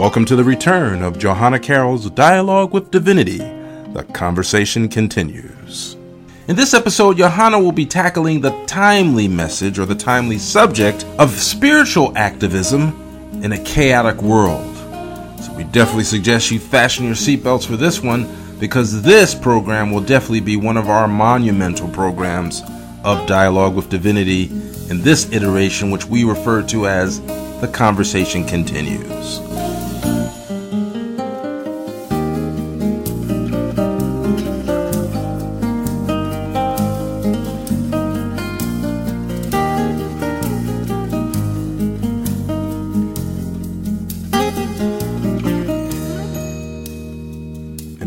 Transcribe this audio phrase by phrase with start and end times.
[0.00, 3.36] Welcome to the return of Johanna Carroll's Dialogue with Divinity.
[3.36, 5.94] The conversation continues.
[6.48, 11.32] In this episode, Johanna will be tackling the timely message or the timely subject of
[11.32, 14.74] spiritual activism in a chaotic world.
[15.38, 18.26] So, we definitely suggest you fasten your seatbelts for this one
[18.58, 22.62] because this program will definitely be one of our monumental programs
[23.04, 24.44] of Dialogue with Divinity
[24.88, 27.20] in this iteration, which we refer to as
[27.60, 29.49] The Conversation Continues.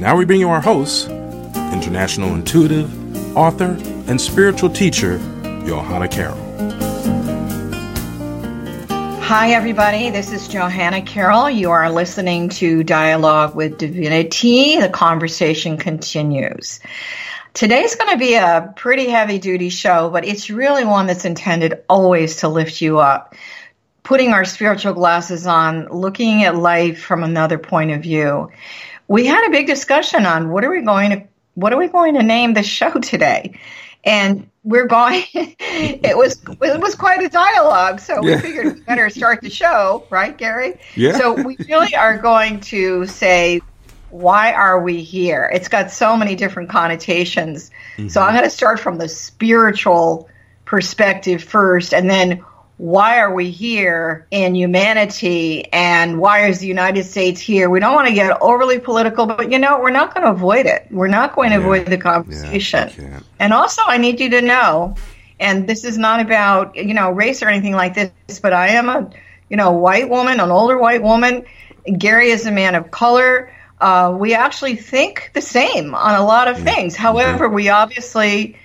[0.03, 5.17] Now we bring you our host, international intuitive, author, and spiritual teacher,
[5.65, 6.35] Johanna Carroll.
[9.21, 10.09] Hi, everybody.
[10.09, 11.49] This is Johanna Carroll.
[11.49, 14.77] You are listening to Dialogue with Divinity.
[14.77, 16.81] The conversation continues.
[17.53, 21.81] Today's going to be a pretty heavy duty show, but it's really one that's intended
[21.87, 23.35] always to lift you up.
[24.03, 28.51] Putting our spiritual glasses on, looking at life from another point of view
[29.07, 31.23] we had a big discussion on what are we going to
[31.55, 33.59] what are we going to name the show today?
[34.03, 37.99] And we're going it was it was quite a dialogue.
[37.99, 40.79] So we figured we better start the show right gary?
[40.95, 41.17] Yeah.
[41.17, 43.61] So we really are going to say
[44.09, 45.49] why are we here?
[45.53, 47.71] It's got so many different connotations.
[47.97, 48.07] Mm-hmm.
[48.07, 50.27] so i'm going to start from the spiritual
[50.65, 52.43] perspective first and then
[52.77, 57.69] why are we here in humanity and why is the United States here?
[57.69, 60.65] We don't want to get overly political, but you know, we're not going to avoid
[60.65, 60.87] it.
[60.89, 62.91] We're not going to yeah, avoid the conversation.
[62.97, 64.95] Yeah, and also, I need you to know,
[65.39, 68.89] and this is not about, you know, race or anything like this, but I am
[68.89, 69.09] a,
[69.49, 71.45] you know, white woman, an older white woman.
[71.97, 73.53] Gary is a man of color.
[73.79, 76.95] Uh, we actually think the same on a lot of things.
[76.95, 78.57] However, we obviously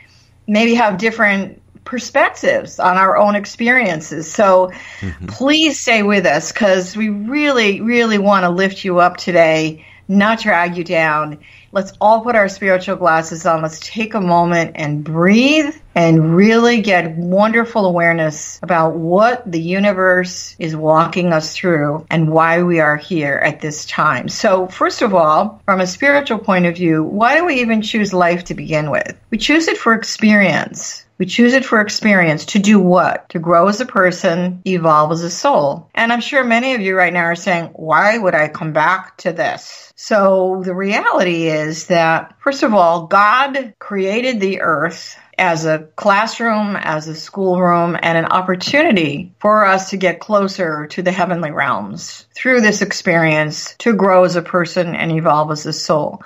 [0.47, 4.31] maybe have different perspectives on our own experiences.
[4.31, 5.27] So mm-hmm.
[5.27, 10.41] please stay with us because we really, really want to lift you up today, not
[10.41, 11.39] drag you down.
[11.73, 13.63] Let's all put our spiritual glasses on.
[13.63, 20.57] Let's take a moment and breathe and really get wonderful awareness about what the universe
[20.59, 24.29] is walking us through and why we are here at this time.
[24.29, 28.13] So, first of all, from a spiritual point of view, why do we even choose
[28.13, 29.19] life to begin with?
[29.31, 31.07] We choose it for experience.
[31.19, 32.47] We choose it for experience.
[32.47, 33.29] To do what?
[33.31, 35.91] To grow as a person, evolve as a soul.
[35.95, 39.17] And I'm sure many of you right now are saying, why would I come back
[39.19, 39.93] to this?
[39.97, 46.77] So the reality is that, first of all, God created the earth as a classroom,
[46.77, 52.27] as a schoolroom, and an opportunity for us to get closer to the heavenly realms
[52.35, 56.23] through this experience to grow as a person and evolve as a soul.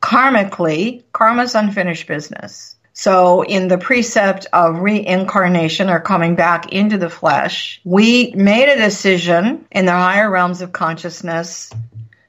[0.00, 2.76] Karmically, karma's unfinished business.
[2.94, 8.76] So, in the precept of reincarnation or coming back into the flesh, we made a
[8.76, 11.70] decision in the higher realms of consciousness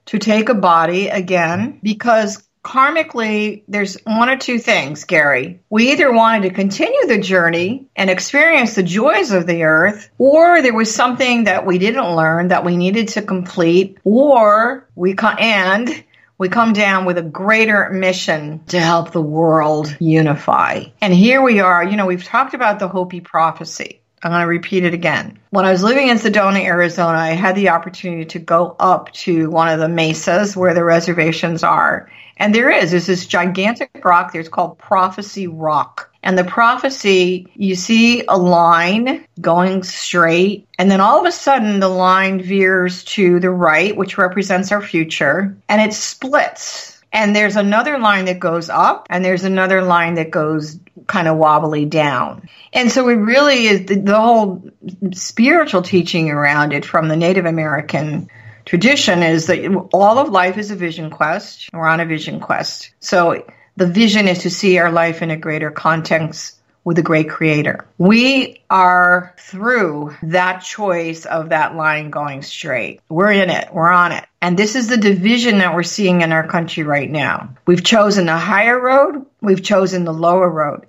[0.05, 5.59] to take a body again because karmically there's one or two things, Gary.
[5.69, 10.61] We either wanted to continue the journey and experience the joys of the earth, or
[10.61, 16.03] there was something that we didn't learn that we needed to complete, or we, and
[16.37, 20.85] we come down with a greater mission to help the world unify.
[21.01, 24.01] And here we are, you know, we've talked about the Hopi prophecy.
[24.23, 25.37] I'm going to repeat it again.
[25.49, 29.49] When I was living in Sedona, Arizona, I had the opportunity to go up to
[29.49, 32.09] one of the mesas where the reservations are.
[32.37, 34.39] And there is, there's this gigantic rock there.
[34.39, 36.12] It's called Prophecy Rock.
[36.23, 41.81] And the prophecy, you see a line going straight, and then all of a sudden
[41.81, 47.01] the line veers to the right, which represents our future, and it splits.
[47.11, 51.37] And there's another line that goes up, and there's another line that goes kind of
[51.37, 52.49] wobbly down.
[52.71, 54.63] And so it really is the, the whole
[55.11, 58.29] spiritual teaching around it from the Native American
[58.65, 61.69] tradition is that all of life is a vision quest.
[61.73, 62.91] We're on a vision quest.
[62.99, 67.29] So the vision is to see our life in a greater context with a great
[67.29, 67.85] creator.
[67.97, 72.99] We are through that choice of that line going straight.
[73.09, 73.73] We're in it.
[73.73, 74.25] We're on it.
[74.41, 77.55] And this is the division that we're seeing in our country right now.
[77.65, 79.25] We've chosen the higher road.
[79.41, 80.85] We've chosen the lower road.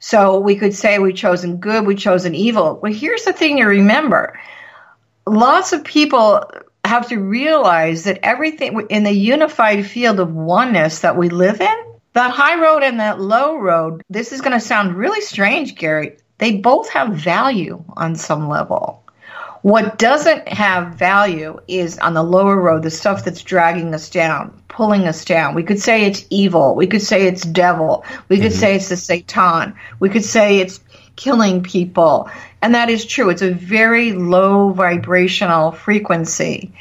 [0.00, 2.78] So we could say we've chosen good, we've chosen evil.
[2.80, 4.38] Well, here's the thing to remember.
[5.26, 6.50] Lots of people
[6.84, 11.76] have to realize that everything in the unified field of oneness that we live in,
[12.18, 16.16] that high road and that low road, this is going to sound really strange, Gary.
[16.38, 19.04] They both have value on some level.
[19.62, 24.60] What doesn't have value is on the lower road, the stuff that's dragging us down,
[24.66, 25.54] pulling us down.
[25.54, 26.74] We could say it's evil.
[26.74, 28.04] We could say it's devil.
[28.28, 28.60] We could mm-hmm.
[28.60, 29.74] say it's the Satan.
[30.00, 30.80] We could say it's
[31.14, 32.30] killing people.
[32.60, 33.30] And that is true.
[33.30, 36.72] It's a very low vibrational frequency.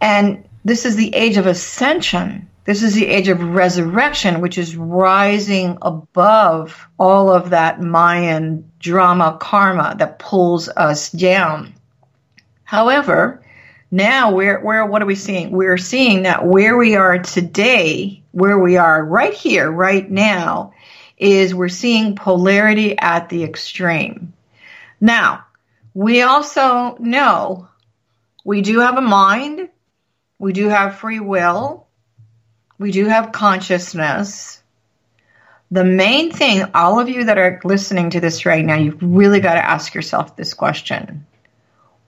[0.00, 2.48] And this is the age of ascension.
[2.66, 9.38] This is the age of resurrection, which is rising above all of that Mayan drama
[9.40, 11.74] karma that pulls us down.
[12.64, 13.44] However,
[13.92, 15.52] now we're, where what are we seeing?
[15.52, 20.72] We're seeing that where we are today, where we are right here, right now,
[21.16, 24.32] is we're seeing polarity at the extreme.
[25.00, 25.46] Now,
[25.94, 27.68] we also know
[28.44, 29.68] we do have a mind,
[30.40, 31.85] we do have free will,
[32.78, 34.62] we do have consciousness.
[35.70, 39.40] The main thing, all of you that are listening to this right now, you've really
[39.40, 41.26] got to ask yourself this question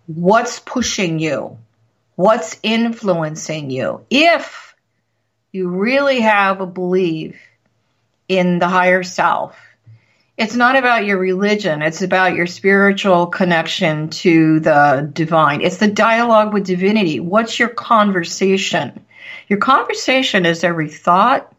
[0.07, 1.59] What's pushing you?
[2.17, 4.05] What's influencing you?
[4.11, 4.75] If
[5.53, 7.37] you really have a belief
[8.29, 9.57] in the higher self,
[10.37, 11.83] it's not about your religion.
[11.83, 15.63] It's about your spiritual connection to the divine.
[15.63, 17.19] It's the dialogue with divinity.
[17.19, 19.05] What's your conversation?
[19.49, 21.53] Your conversation is every thought,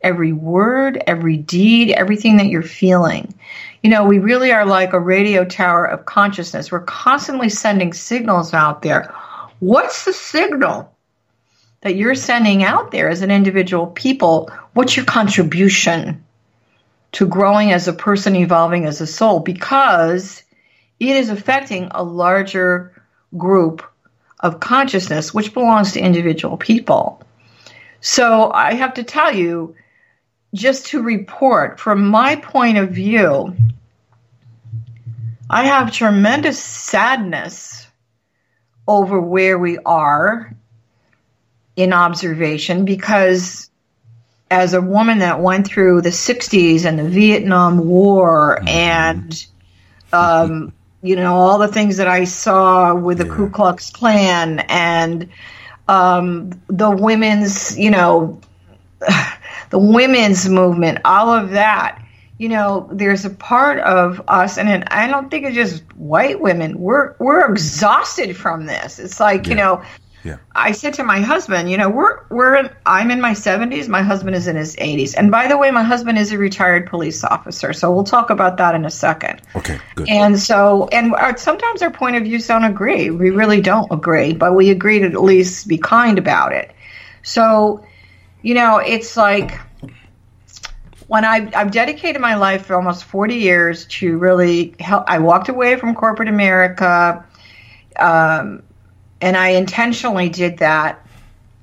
[0.00, 3.34] every word, every deed, everything that you're feeling.
[3.82, 6.72] You know, we really are like a radio tower of consciousness.
[6.72, 9.14] We're constantly sending signals out there.
[9.58, 10.94] What's the signal
[11.80, 14.50] that you're sending out there as an individual people?
[14.72, 16.24] What's your contribution?
[17.14, 20.42] to growing as a person, evolving as a soul, because
[20.98, 22.92] it is affecting a larger
[23.36, 23.84] group
[24.44, 27.22] of consciousness, which belongs to individual people.
[28.02, 29.74] So I have to tell you,
[30.52, 33.56] just to report from my point of view,
[35.48, 37.86] I have tremendous sadness
[38.86, 40.54] over where we are
[41.74, 43.70] in observation because
[44.50, 48.68] as a woman that went through the 60s and the Vietnam War mm-hmm.
[48.68, 49.46] and,
[50.12, 50.72] um,
[51.04, 53.34] you know, all the things that I saw with the yeah.
[53.34, 55.28] Ku Klux Klan and
[55.86, 58.40] um, the women's, you know,
[59.70, 62.00] the women's movement, all of that.
[62.38, 66.80] You know, there's a part of us, and I don't think it's just white women.
[66.80, 68.98] We're we're exhausted from this.
[68.98, 69.50] It's like yeah.
[69.50, 69.82] you know,
[70.24, 70.38] yeah.
[70.54, 74.02] I said to my husband, you know, we're we're in, I'm in my 70s, my
[74.02, 75.14] husband is in his 80s.
[75.16, 78.56] And by the way, my husband is a retired police officer, so we'll talk about
[78.56, 79.42] that in a second.
[79.54, 80.08] Okay, good.
[80.08, 83.10] And so and our, sometimes our point of views don't agree.
[83.10, 86.74] We really don't agree, but we agree to at least be kind about it.
[87.22, 87.84] So,
[88.42, 89.60] you know, it's like
[91.06, 95.48] when I, I've dedicated my life for almost 40 years to really help, I walked
[95.48, 97.24] away from corporate America.
[97.96, 98.62] Um,
[99.24, 101.02] and I intentionally did that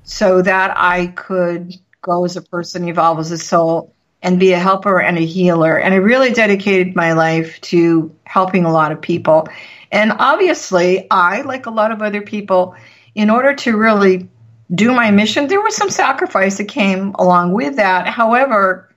[0.02, 4.58] so that I could go as a person, evolve as a soul, and be a
[4.58, 5.78] helper and a healer.
[5.78, 9.46] And I really dedicated my life to helping a lot of people.
[9.92, 12.74] And obviously, I, like a lot of other people,
[13.14, 14.28] in order to really
[14.74, 18.08] do my mission, there was some sacrifice that came along with that.
[18.08, 18.92] However,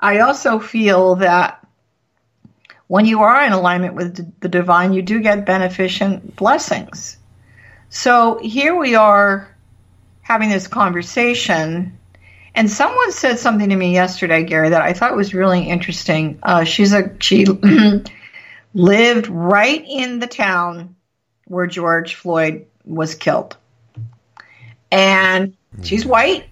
[0.00, 1.64] I also feel that
[2.88, 7.18] when you are in alignment with the divine, you do get beneficent blessings.
[7.94, 9.54] So here we are
[10.22, 11.98] having this conversation,
[12.54, 16.38] and someone said something to me yesterday, Gary, that I thought was really interesting.
[16.42, 17.44] Uh, she's a she
[18.74, 20.96] lived right in the town
[21.44, 23.58] where George Floyd was killed,
[24.90, 26.46] and she's white.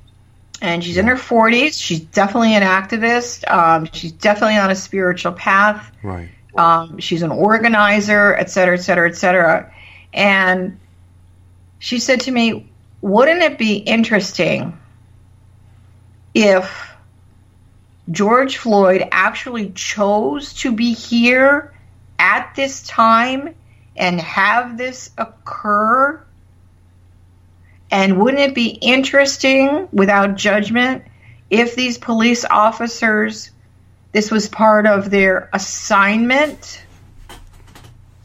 [0.62, 1.80] And she's in her 40s.
[1.80, 3.50] She's definitely an activist.
[3.50, 5.90] Um, she's definitely on a spiritual path.
[6.02, 6.28] Right.
[6.54, 9.74] Um, she's an organizer, et cetera, et cetera, et cetera.
[10.12, 10.78] And
[11.80, 12.70] she said to me,
[13.00, 14.78] Wouldn't it be interesting
[16.32, 16.94] if
[18.10, 21.72] George Floyd actually chose to be here
[22.18, 23.54] at this time
[23.96, 26.22] and have this occur?
[27.90, 31.04] And wouldn't it be interesting, without judgment,
[31.48, 33.50] if these police officers,
[34.12, 36.84] this was part of their assignment.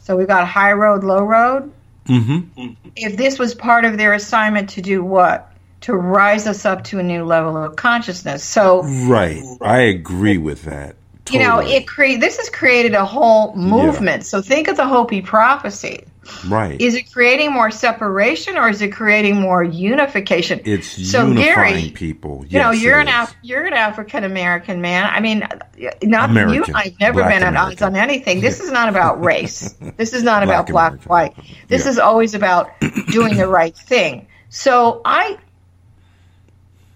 [0.00, 1.72] So we've got high road, low road.
[2.06, 2.72] Mm-hmm.
[2.96, 5.52] If this was part of their assignment to do what?
[5.82, 8.42] To rise us up to a new level of consciousness.
[8.42, 9.42] So Right.
[9.60, 10.96] I agree with that.
[11.30, 15.20] you know it create this has created a whole movement so think of the hopi
[15.20, 16.04] prophecy
[16.48, 16.80] right.
[16.80, 21.90] is it creating more separation or is it creating more unification it's so unifying Gary,
[21.90, 22.44] people.
[22.48, 23.08] you know you're an.
[23.08, 26.64] Af- you're an african american man i mean not you American.
[26.66, 30.22] and i've never been at odds on anything this is not about race this is
[30.22, 31.08] not Black about black American.
[31.08, 31.34] white
[31.68, 31.90] this Yeah.
[31.90, 32.70] is always about
[33.10, 35.38] doing the right thing so i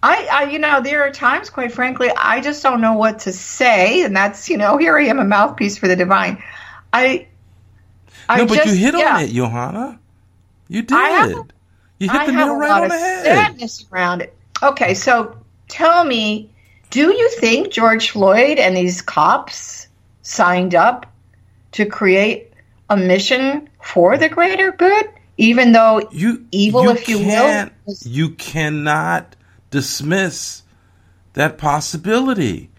[0.03, 3.31] I, I, you know, there are times, quite frankly, I just don't know what to
[3.31, 6.41] say, and that's, you know, here I am, a mouthpiece for the divine.
[6.91, 7.27] I,
[8.31, 9.99] I No, but just, you hit yeah, on it, Johanna.
[10.69, 10.91] You did.
[10.97, 11.29] Have-
[11.99, 13.25] you hit I the nail right lot on of the head.
[13.25, 14.33] sadness around it.
[14.63, 15.35] Okay, so
[15.67, 16.49] tell me,
[16.91, 19.87] do you think George Floyd and these cops
[20.21, 21.05] signed up
[21.73, 22.53] to create
[22.89, 27.69] a mission for the greater good, even though You evil, you if you will,
[28.03, 29.35] You cannot
[29.71, 30.63] dismiss
[31.33, 32.69] that possibility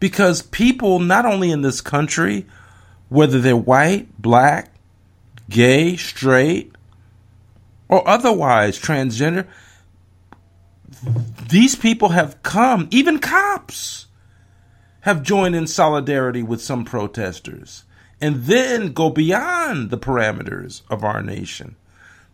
[0.00, 2.46] because people, not only in this country,
[3.08, 4.71] whether they're white, black,
[5.52, 6.74] gay, straight,
[7.88, 9.46] or otherwise transgender,
[11.48, 14.06] these people have come, even cops
[15.02, 17.84] have joined in solidarity with some protesters
[18.20, 21.76] and then go beyond the parameters of our nation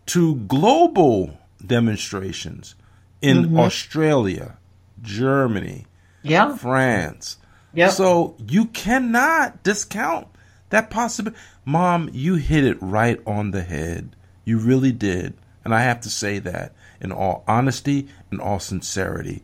[0.07, 2.75] to global demonstrations
[3.21, 3.59] in mm-hmm.
[3.59, 4.59] Australia,
[5.03, 5.87] Germany,
[6.23, 7.39] yeah, France.
[7.75, 7.91] Yep.
[7.93, 10.29] So you cannot discount
[10.71, 11.41] that possibility.
[11.65, 14.15] Mom, you hit it right on the head.
[14.45, 15.35] You really did.
[15.65, 19.43] And I have to say that in all honesty and all sincerity.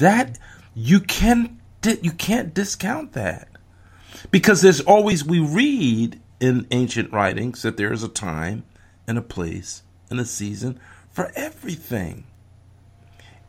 [0.00, 0.38] That
[0.74, 3.48] you can you can't discount that.
[4.30, 8.64] Because there's always we read in ancient writings that there is a time
[9.06, 10.78] and a place and a season
[11.10, 12.24] for everything.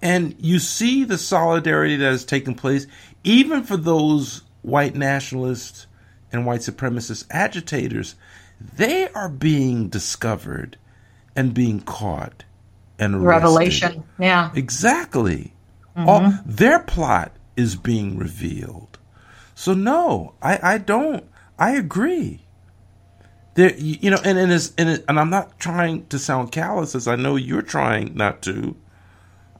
[0.01, 2.87] And you see the solidarity that has taken place,
[3.23, 5.87] even for those white nationalists
[6.31, 8.15] and white supremacist agitators.
[8.59, 10.77] They are being discovered
[11.35, 12.43] and being caught
[12.97, 13.27] and arrested.
[13.27, 14.03] revelation.
[14.19, 15.53] Yeah, Exactly.
[15.95, 16.09] Mm-hmm.
[16.09, 18.99] All, their plot is being revealed.
[19.55, 21.25] So no, I, I don't.
[21.57, 22.45] I agree.
[23.55, 26.53] There, you you know, and and, it's, and, it, and I'm not trying to sound
[26.53, 28.77] callous, as I know you're trying not to.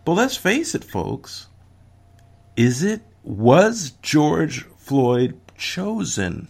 [0.06, 1.48] But let's face it, folks.
[2.56, 6.48] Is it was George Floyd chosen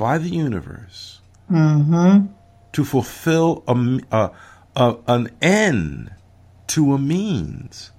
[0.00, 1.20] by the universe
[1.52, 2.26] mm-hmm.
[2.72, 4.30] to fulfill a, a-
[4.74, 6.10] a- an end
[6.68, 7.90] to a means?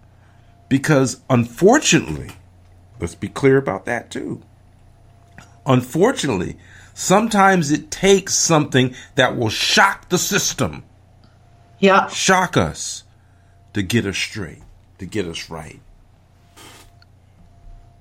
[0.67, 2.31] Because unfortunately,
[2.99, 4.41] let's be clear about that too.
[5.67, 6.57] Unfortunately,
[6.95, 10.83] sometimes it takes something that will shock the system,
[11.77, 12.07] yeah.
[12.07, 13.03] shock us,
[13.73, 14.63] to get us straight,
[14.97, 15.81] to get us right.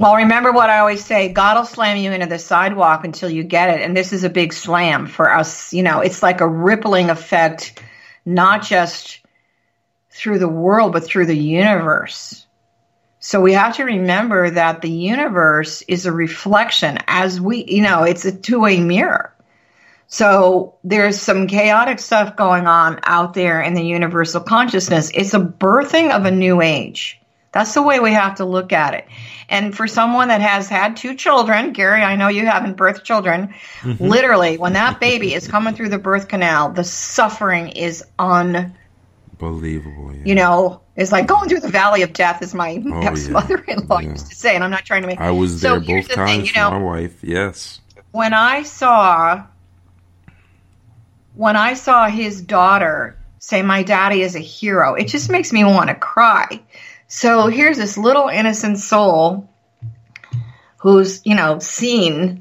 [0.00, 3.42] Well, remember what I always say God will slam you into the sidewalk until you
[3.42, 3.83] get it.
[3.83, 5.75] And this is a big slam for us.
[5.75, 7.83] You know, it's like a rippling effect,
[8.25, 9.21] not just
[10.09, 12.47] through the world, but through the universe.
[13.19, 18.04] So we have to remember that the universe is a reflection as we, you know,
[18.04, 19.35] it's a two way mirror.
[20.07, 25.11] So there's some chaotic stuff going on out there in the universal consciousness.
[25.12, 27.21] It's a birthing of a new age.
[27.52, 29.07] That's the way we have to look at it.
[29.49, 33.52] And for someone that has had two children, Gary, I know you haven't birthed children.
[33.80, 34.04] Mm-hmm.
[34.04, 40.12] Literally, when that baby is coming through the birth canal, the suffering is unbelievable.
[40.14, 40.23] Yeah.
[40.25, 44.11] you know, it's like going through the valley of death, as my Oh, ex-mother-in-law Yeah.
[44.11, 44.54] used to say.
[44.54, 46.49] And I'm not trying to make I was So there here's both the thing, times
[46.49, 47.14] you know- my wife.
[47.25, 47.80] Yes.
[48.12, 49.45] when I saw
[51.35, 55.64] when I saw his daughter say my daddy is a hero, it just makes me
[55.64, 56.61] want to cry.
[57.12, 59.49] So here's this little innocent soul
[60.76, 62.40] who's, you know, seen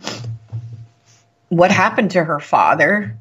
[1.47, 3.17] what happened to her father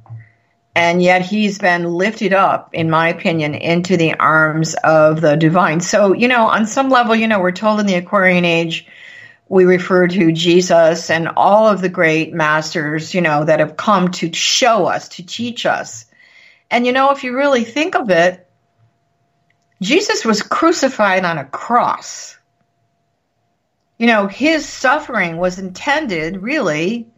[0.77, 5.81] and yet he's been lifted up in my opinion into the arms of the divine.
[5.81, 8.87] So, you know, on some level, you know, we're told in the Aquarian age
[9.49, 14.11] we refer to Jesus and all of the great masters, you know, that have come
[14.11, 16.05] to show us, to teach us.
[16.71, 18.48] And, you know, if you really think of it,
[19.81, 22.37] Jesus was crucified on a cross.
[23.99, 27.09] You know, his suffering was intended really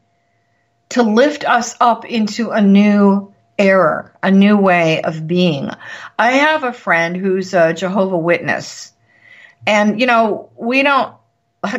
[0.91, 5.71] to lift us up into a new era, a new way of being.
[6.19, 8.93] I have a friend who's a Jehovah Witness
[9.67, 11.15] And, you know, we don't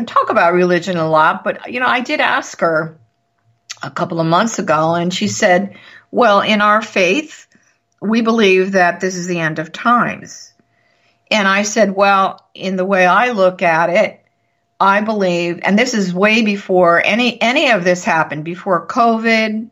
[0.05, 2.97] talk about religion a lot, but, you know, I did ask her
[3.81, 5.75] a couple of months ago, and she said,
[6.11, 7.47] well, in our faith,
[7.99, 10.50] we believe that this is the end of times.
[11.31, 14.23] And I said, well, in the way I look at it,
[14.81, 19.69] I believe, and this is way before any any of this happened, before COVID,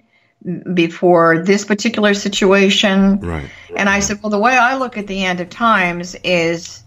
[0.73, 3.19] before this particular situation.
[3.19, 3.49] Right.
[3.75, 6.83] And I said, well, the way I look at the end of times is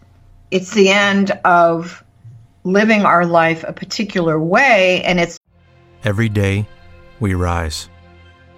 [0.50, 2.02] it's the end of
[2.64, 5.38] living our life a particular way, and it's
[6.04, 6.66] every day
[7.20, 7.88] we rise,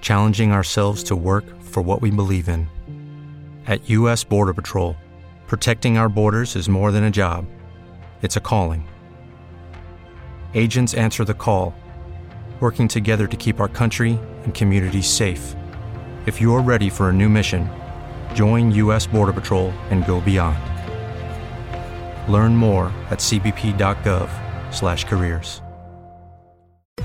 [0.01, 2.69] challenging ourselves to work for what we believe in.
[3.67, 4.25] At U.S.
[4.25, 4.95] Border Patrol,
[5.47, 7.45] protecting our borders is more than a job,
[8.23, 8.89] it's a calling.
[10.55, 11.75] Agents answer the call,
[12.61, 15.55] working together to keep our country and communities safe.
[16.27, 17.69] If you're ready for a new mission,
[18.35, 19.07] join U.S.
[19.07, 20.57] Border Patrol and go beyond.
[22.33, 25.61] Learn more at cbp.gov/careers.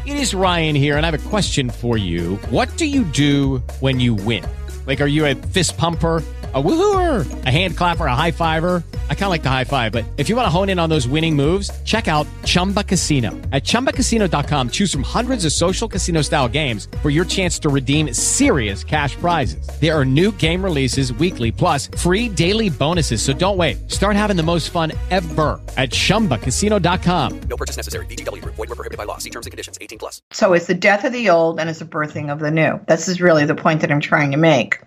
[0.06, 2.38] It is Ryan here, and I have a question for you.
[2.50, 4.46] What do you do when you win?
[4.86, 6.24] Like, are you a fist pumper?
[6.52, 8.84] A woohooer, a hand clapper, a high fiver.
[9.08, 10.90] I kind of like the high five, but if you want to hone in on
[10.90, 13.30] those winning moves, check out Chumba Casino.
[13.52, 18.12] At ChumbaCasino.com, choose from hundreds of social casino style games for your chance to redeem
[18.16, 19.70] serious cash prizes.
[19.80, 23.22] There are new game releases weekly, plus free daily bonuses.
[23.22, 23.92] So don't wait.
[23.92, 27.42] Start having the most fun ever at ChumbaCasino.com.
[27.42, 28.08] No purchase necessary.
[28.08, 28.44] VGW.
[28.44, 29.20] Void were prohibited by law.
[29.20, 29.78] See terms and conditions.
[29.80, 30.24] 18 plus.
[30.32, 32.80] so it's the death of the old and it's the birthing of the new.
[32.88, 34.80] This is really the point that I'm trying to make.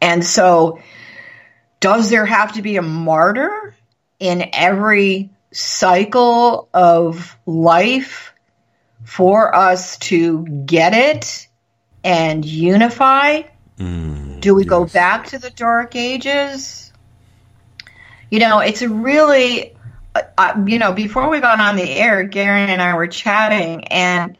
[0.00, 0.80] And so
[1.82, 3.74] does there have to be a martyr
[4.20, 8.32] in every cycle of life
[9.04, 11.48] for us to get it
[12.04, 13.42] and unify?
[14.40, 16.92] Do we go back to the dark ages?
[18.30, 19.74] You know, it's a really,
[20.14, 23.84] uh, uh, you know, before we got on the air, Gary and I were chatting,
[23.88, 24.38] and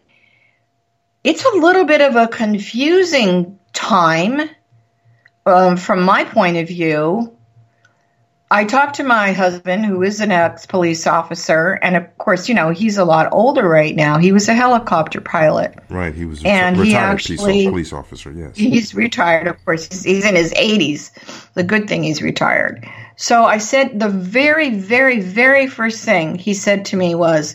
[1.25, 4.49] it's a little bit of a confusing time
[5.45, 7.37] um, from my point of view.
[8.53, 12.55] I talked to my husband, who is an ex police officer, and of course, you
[12.55, 14.19] know, he's a lot older right now.
[14.19, 15.75] He was a helicopter pilot.
[15.89, 16.15] Right.
[16.15, 18.31] He was a And he retired actually- police, police officer.
[18.31, 18.55] Yes.
[18.57, 19.87] He's retired, of course.
[19.89, 21.13] He's, he's in his 80s.
[21.55, 22.87] The good thing he's retired.
[23.17, 27.55] So I said the very, very, very first thing he said to me was,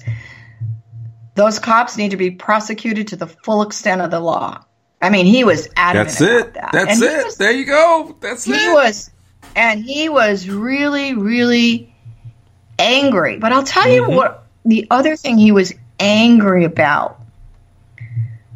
[1.36, 4.64] "Those cops need to be prosecuted to the full extent of the law."
[5.02, 6.54] I mean, he was adamant That's about it.
[6.56, 6.70] that.
[6.74, 7.26] That's And it.
[7.26, 8.16] was- there you go.
[8.20, 8.74] That's he it.
[8.74, 9.12] was,
[9.58, 11.94] and he was really, really
[12.78, 13.40] angry.
[13.40, 14.16] But I'll tell you mm-hmm.
[14.16, 17.20] what the other thing he was angry about.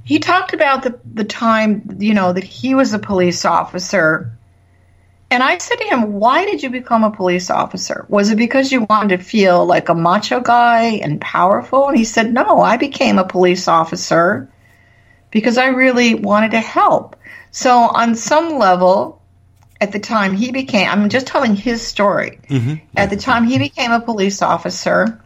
[0.04, 4.32] He talked about the the time, you know, that he was a police officer.
[5.32, 8.06] And I said to him, "Why did you become a police officer?
[8.10, 12.04] Was it because you wanted to feel like a macho guy and powerful?" And he
[12.04, 14.50] said, "No, I became a police officer
[15.32, 17.16] because I really wanted to help."
[17.52, 19.21] So, on some level,
[19.82, 22.40] at the time he became, I'm just telling his story.
[22.48, 22.76] Mm-hmm.
[22.96, 25.20] At the time he became a police officer,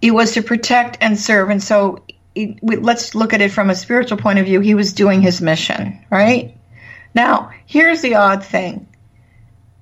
[0.00, 1.50] it was to protect and serve.
[1.50, 2.04] And so
[2.36, 4.60] it, we, let's look at it from a spiritual point of view.
[4.60, 6.56] He was doing his mission, right?
[7.12, 8.86] Now, here's the odd thing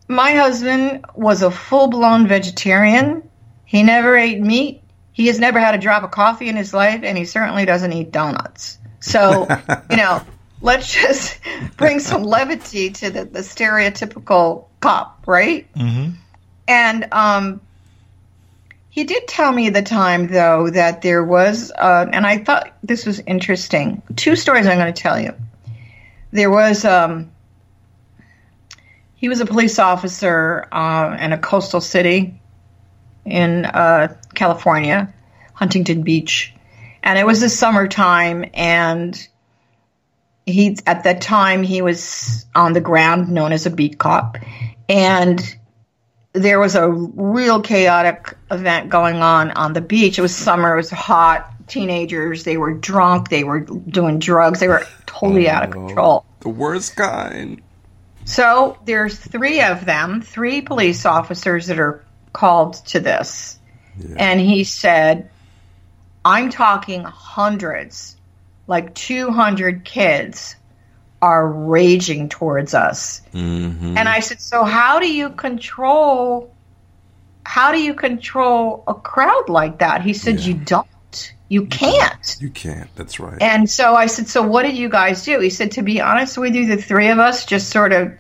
[0.09, 3.29] my husband was a full blown vegetarian.
[3.67, 4.83] He never ate meat.
[5.13, 7.93] He has never had a drop of coffee in his life, and he certainly doesn't
[7.93, 8.79] eat donuts.
[8.99, 9.47] So,
[9.91, 10.23] you know,
[10.61, 11.41] let's just
[11.77, 15.73] bring some levity to the, the stereotypical cop, right?
[15.75, 16.13] Mm-hmm.
[16.69, 17.61] And um,
[18.91, 23.07] he did tell me the time, though, that there was, uh, and I thought this
[23.07, 24.03] was interesting.
[24.17, 25.35] Two stories I'm going to tell you.
[26.33, 27.33] There was, um,
[29.17, 32.41] he was a police officer uh, in a coastal city
[33.25, 35.13] in uh, California,
[35.55, 36.55] Huntington Beach,
[37.03, 39.29] and it was the summertime, and
[40.51, 44.39] he at that time he was on the ground, known as a beat cop,
[44.89, 45.41] and
[46.33, 50.19] there was a real chaotic event going on on the beach.
[50.19, 51.47] It was summer, it was hot.
[51.67, 55.87] Teenagers, they were drunk, they were doing drugs, they were totally out of oh.
[55.87, 56.25] control.
[56.41, 57.63] the worst kind.
[58.25, 63.59] So there's three of them, three police officers that are called to this.
[64.17, 65.31] And he said,
[66.25, 68.17] I'm talking hundreds,
[68.71, 70.55] like 200 kids
[71.21, 73.21] are raging towards us.
[73.35, 73.99] Mm-hmm.
[73.99, 76.55] And I said, so how do you control
[77.45, 80.03] how do you control a crowd like that?
[80.03, 80.87] He said, you don't.
[81.49, 82.37] You can't.
[82.39, 82.89] You can't.
[82.95, 83.43] That's right.
[83.43, 85.41] And so I said, So what did you guys do?
[85.41, 88.13] He said, To be honest with you, the three of us just sort of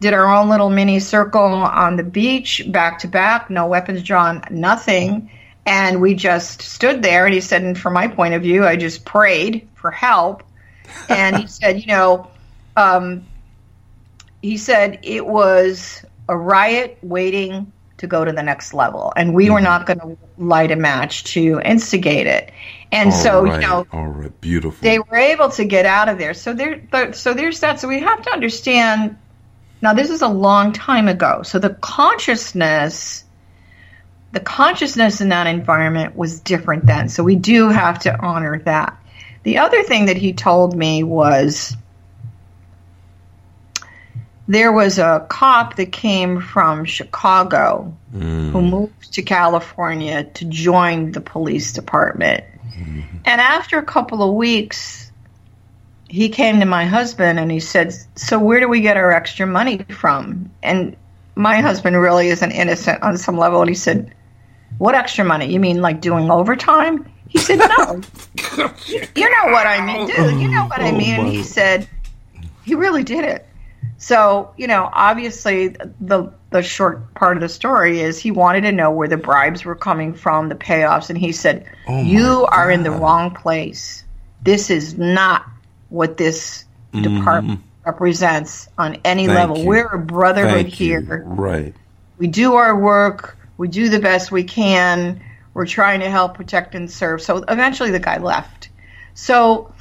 [0.00, 4.42] did our own little mini circle on the beach, back to back, no weapons drawn,
[4.50, 5.30] nothing.
[5.70, 7.26] And we just stood there.
[7.26, 10.42] And he said, and from my point of view, I just prayed for help.
[11.08, 12.26] And he said, you know,
[12.76, 13.24] um,
[14.42, 19.12] he said it was a riot waiting to go to the next level.
[19.14, 22.50] And we were not going to light a match to instigate it.
[22.90, 24.82] And All so, right, you know, all right, beautiful.
[24.82, 26.34] they were able to get out of there.
[26.34, 27.78] So there, so there's that.
[27.78, 29.16] So we have to understand.
[29.82, 31.42] Now, this is a long time ago.
[31.44, 33.24] So the consciousness,
[34.32, 37.08] the consciousness in that environment was different then.
[37.08, 38.96] So we do have to honor that.
[39.42, 41.76] The other thing that he told me was
[44.46, 48.70] there was a cop that came from Chicago who mm.
[48.70, 52.44] moved to California to join the police department.
[52.76, 53.18] Mm-hmm.
[53.24, 55.10] And after a couple of weeks,
[56.08, 59.46] he came to my husband and he said, So, where do we get our extra
[59.46, 60.50] money from?
[60.62, 60.96] And
[61.36, 63.60] my husband really isn't innocent on some level.
[63.60, 64.12] And he said,
[64.78, 65.52] What extra money?
[65.52, 67.10] You mean like doing overtime?
[67.28, 68.00] He said, No.
[69.14, 70.40] you know what I mean, dude.
[70.40, 71.20] You know what I oh, mean.
[71.20, 71.88] And he said,
[72.64, 73.46] He really did it.
[73.98, 75.68] So, you know, obviously
[76.00, 79.64] the the short part of the story is he wanted to know where the bribes
[79.64, 84.04] were coming from, the payoffs, and he said, Oh "You are in the wrong place.
[84.42, 85.44] This is not
[85.90, 87.16] what this mm-hmm.
[87.16, 89.26] department represents on any.
[89.26, 89.58] Thank level.
[89.58, 89.66] you.
[89.66, 91.00] We're a brotherhood Thank you.
[91.00, 91.22] here.
[91.26, 91.74] Right.
[92.18, 93.36] We do our work.
[93.60, 95.20] We do the best we can.
[95.52, 98.70] We're trying to help protect and serve." So eventually, the guy left.
[99.12, 99.72] So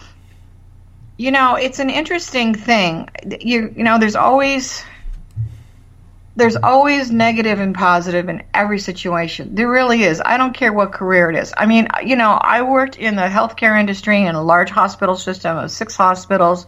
[1.15, 3.09] you know, it's an interesting thing.
[3.25, 4.83] You you know, there's always
[6.35, 9.55] there's always negative and positive in every situation.
[9.55, 10.21] There really is.
[10.25, 11.53] I don't care what career it is.
[11.57, 15.57] I mean, you know, I worked in the healthcare industry in a large hospital system
[15.57, 16.67] of six hospitals,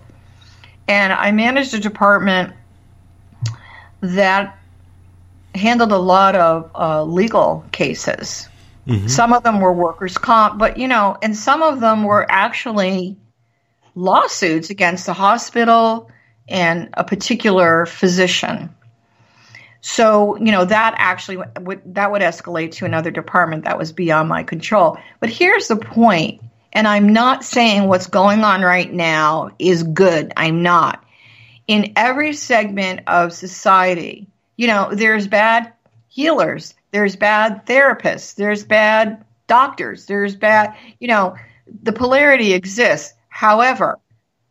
[0.87, 2.53] and I managed a department
[4.01, 4.57] that
[5.55, 8.47] handled a lot of uh, legal cases.
[9.07, 13.15] Some of them were workers' comp, but you know, and some of them were actually
[13.95, 16.09] lawsuits against the hospital
[16.47, 18.73] and a particular physician.
[19.81, 24.29] So, you know, that actually would that would escalate to another department that was beyond
[24.29, 24.97] my control.
[25.19, 30.33] But here's the point, and I'm not saying what's going on right now is good.
[30.37, 31.03] I'm not.
[31.67, 34.27] In every segment of society,
[34.61, 35.73] you know, there's bad
[36.07, 41.35] healers, there's bad therapists, there's bad doctors, there's bad, you know,
[41.81, 43.15] the polarity exists.
[43.27, 43.97] However,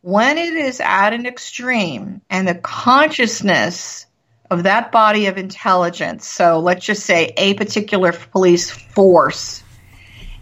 [0.01, 4.05] when it is at an extreme and the consciousness
[4.51, 9.63] of that body of intelligence, so let's just say a particular police force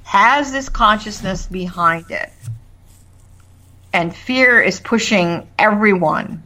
[0.05, 2.33] has this consciousness behind it,
[3.93, 6.43] and fear is pushing everyone.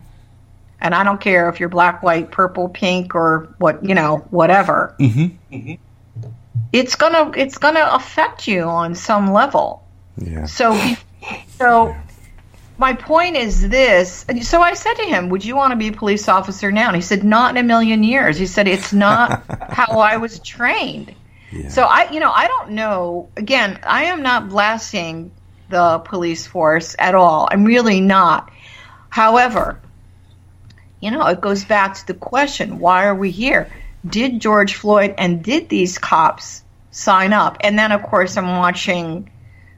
[0.82, 4.96] And I don't care if you're black, white, purple, pink, or what you know, whatever.
[4.98, 5.54] Mm-hmm.
[5.54, 5.74] Mm-hmm.
[6.72, 9.86] It's gonna it's gonna affect you on some level.
[10.18, 10.46] Yeah.
[10.46, 10.96] So, be-
[11.56, 11.94] so
[12.78, 14.26] my point is this.
[14.42, 16.96] So I said to him, "Would you want to be a police officer now?" And
[16.96, 21.14] he said, "Not in a million years." He said, "It's not how I was trained."
[21.68, 23.28] So I, you know, I don't know.
[23.36, 25.30] Again, I am not blasting
[25.68, 27.46] the police force at all.
[27.50, 28.50] I'm really not.
[29.10, 29.78] However,
[31.02, 33.68] you know, it goes back to the question: Why are we here?
[34.06, 36.62] Did George Floyd and did these cops
[36.92, 37.58] sign up?
[37.60, 39.28] And then, of course, I'm watching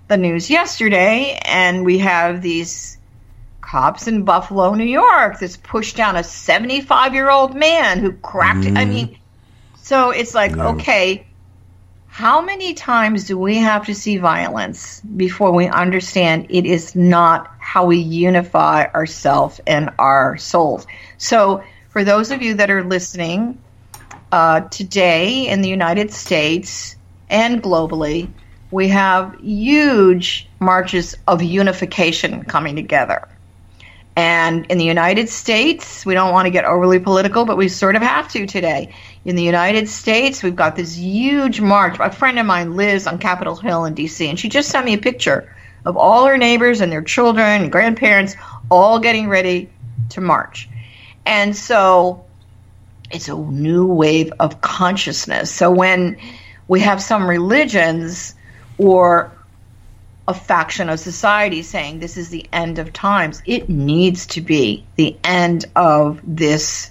[0.06, 2.98] the news yesterday, and we have these
[3.62, 8.66] cops in Buffalo, New York, that's pushed down a 75 year old man who cracked.
[8.66, 8.90] I mm-hmm.
[8.90, 9.18] mean,
[9.76, 11.26] so it's like, okay,
[12.06, 17.53] how many times do we have to see violence before we understand it is not
[17.64, 20.86] how we unify ourselves and our souls?
[21.16, 23.58] So, for those of you that are listening,
[24.30, 26.96] uh, today in the United States
[27.30, 28.28] and globally,
[28.70, 33.28] we have huge marches of unification coming together.
[34.16, 37.96] And in the United States, we don't want to get overly political, but we sort
[37.96, 38.94] of have to today.
[39.24, 41.96] In the United States, we've got this huge march.
[41.98, 44.94] A friend of mine lives on Capitol Hill in D.C., and she just sent me
[44.94, 45.50] a picture
[45.84, 48.36] of all her neighbors and their children and grandparents
[48.70, 49.70] all getting ready
[50.10, 50.68] to march.
[51.26, 52.24] And so
[53.10, 55.50] it's a new wave of consciousness.
[55.50, 56.18] So when
[56.68, 58.34] we have some religions
[58.78, 59.36] or
[60.26, 64.86] a faction of society saying this is the end of times, it needs to be
[64.96, 66.90] the end of this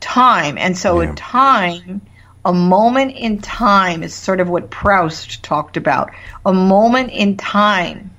[0.00, 0.58] time.
[0.58, 1.12] And so Yeah.
[1.12, 2.00] a time,
[2.44, 6.10] a moment in time is sort of what Proust talked about.
[6.44, 8.10] A moment in time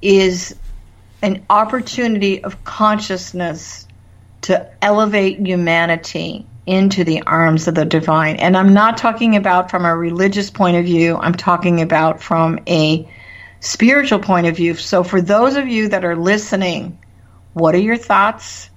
[0.00, 0.56] is
[1.22, 3.86] an opportunity of consciousness
[4.42, 8.36] to elevate humanity into the arms of the divine.
[8.36, 12.58] And I'm not talking about from a religious point of view, I'm talking about from
[12.66, 13.08] a
[13.60, 14.74] spiritual point of view.
[14.74, 16.98] So, for those of you that are listening,
[17.52, 18.70] what are your thoughts?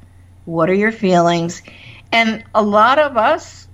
[0.46, 1.62] What are your feelings?
[2.12, 3.65] And a lot of us,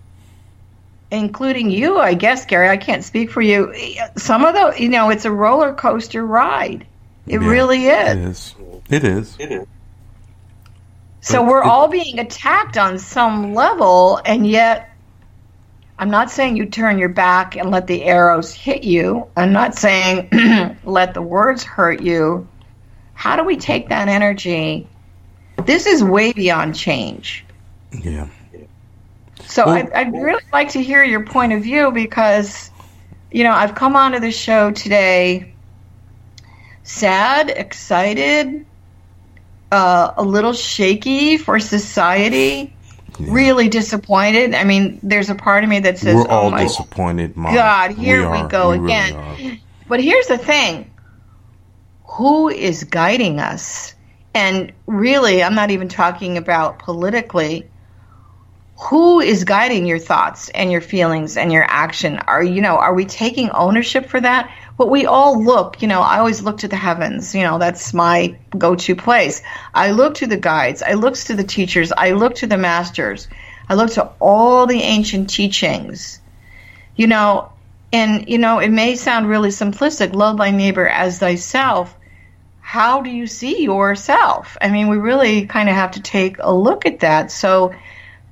[1.12, 3.74] including you, I guess, Gary, I can't speak for you.
[4.18, 6.88] Some of the, you know, it's a roller coaster ride.
[7.28, 8.56] It Yeah, really It is.
[8.56, 8.56] is.
[8.90, 9.36] It is.
[9.40, 9.66] It is.
[11.22, 14.90] So But we're it- all being attacked on some level, and yet
[16.00, 19.28] I'm not saying you turn your back and let the arrows hit you.
[19.38, 20.30] I'm not saying
[20.84, 22.48] let the words hurt you.
[23.14, 24.88] How do we take that energy?
[25.66, 27.46] This is way beyond change.
[27.92, 28.28] Yeah.
[29.52, 32.72] So Well- I'd, I'd really like to hear your point of view because,
[33.32, 35.54] you know, I've come onto the show today
[36.84, 38.66] sad, excited,
[39.72, 42.74] uh, a little shaky for society,
[43.20, 44.56] really disappointed.
[44.56, 47.54] I mean, there's a part of me that says, We're oh all my disappointed, Mom.
[47.54, 48.48] God, here we, are.
[48.48, 49.14] go really again.
[49.16, 49.58] are.
[49.88, 50.90] But here's the thing
[52.06, 53.96] who is guiding us?
[54.34, 57.70] And really, I'm not even talking about politically.
[58.90, 62.18] Who is guiding your thoughts and your feelings and your action?
[62.18, 64.52] Are you know, are we taking ownership for that?
[64.76, 67.36] But we all look, you know, I always look to the heavens.
[67.36, 69.44] You know, that's my go-to place.
[69.74, 70.82] I look to the guides.
[70.82, 71.92] I look to the teachers.
[71.96, 73.28] I look to the masters.
[73.70, 76.20] I look to all the ancient teachings.
[76.96, 77.54] You know,
[77.94, 81.96] and you know, it may sound really simplistic, love thy neighbor as thyself.
[82.62, 84.58] How do you see yourself?
[84.60, 87.32] I mean, we really kind of have to take a look at that.
[87.32, 87.74] So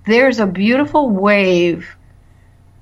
[0.06, 1.96] there's a beautiful wave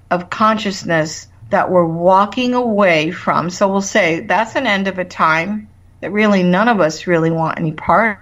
[0.10, 3.49] of consciousness that we're walking away from.
[3.49, 5.69] So we'll say that's an end of a time
[6.01, 8.19] that really none of us really want any part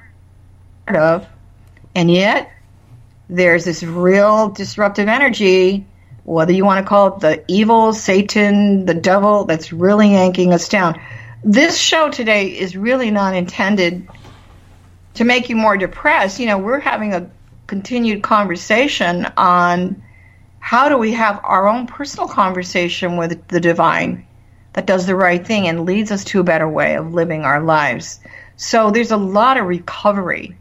[0.87, 1.27] of.
[1.93, 2.51] And yet,
[3.29, 5.85] there's this real disruptive energy,
[6.23, 10.69] whether you want to call it the evil, Satan, the devil, that's really yanking us
[10.69, 10.99] down.
[11.43, 14.07] This show today is really not intended
[15.15, 16.39] to make you more depressed.
[16.39, 17.29] You know, we're having a
[17.67, 20.01] continued conversation on
[20.59, 24.25] how do we have our own personal conversation with the divine
[24.73, 27.61] that does the right thing and leads us to a better way of living our
[27.61, 28.19] lives.
[28.57, 30.57] So there's a lot of recovery,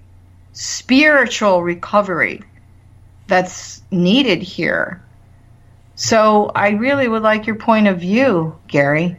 [0.53, 2.43] spiritual recovery
[3.27, 5.03] that's needed here.
[5.97, 9.17] So I really would like your point of view, Gary.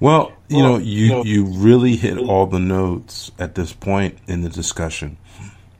[0.00, 4.48] Well, you know, you you really hit all the notes at this point in the
[4.48, 5.16] discussion,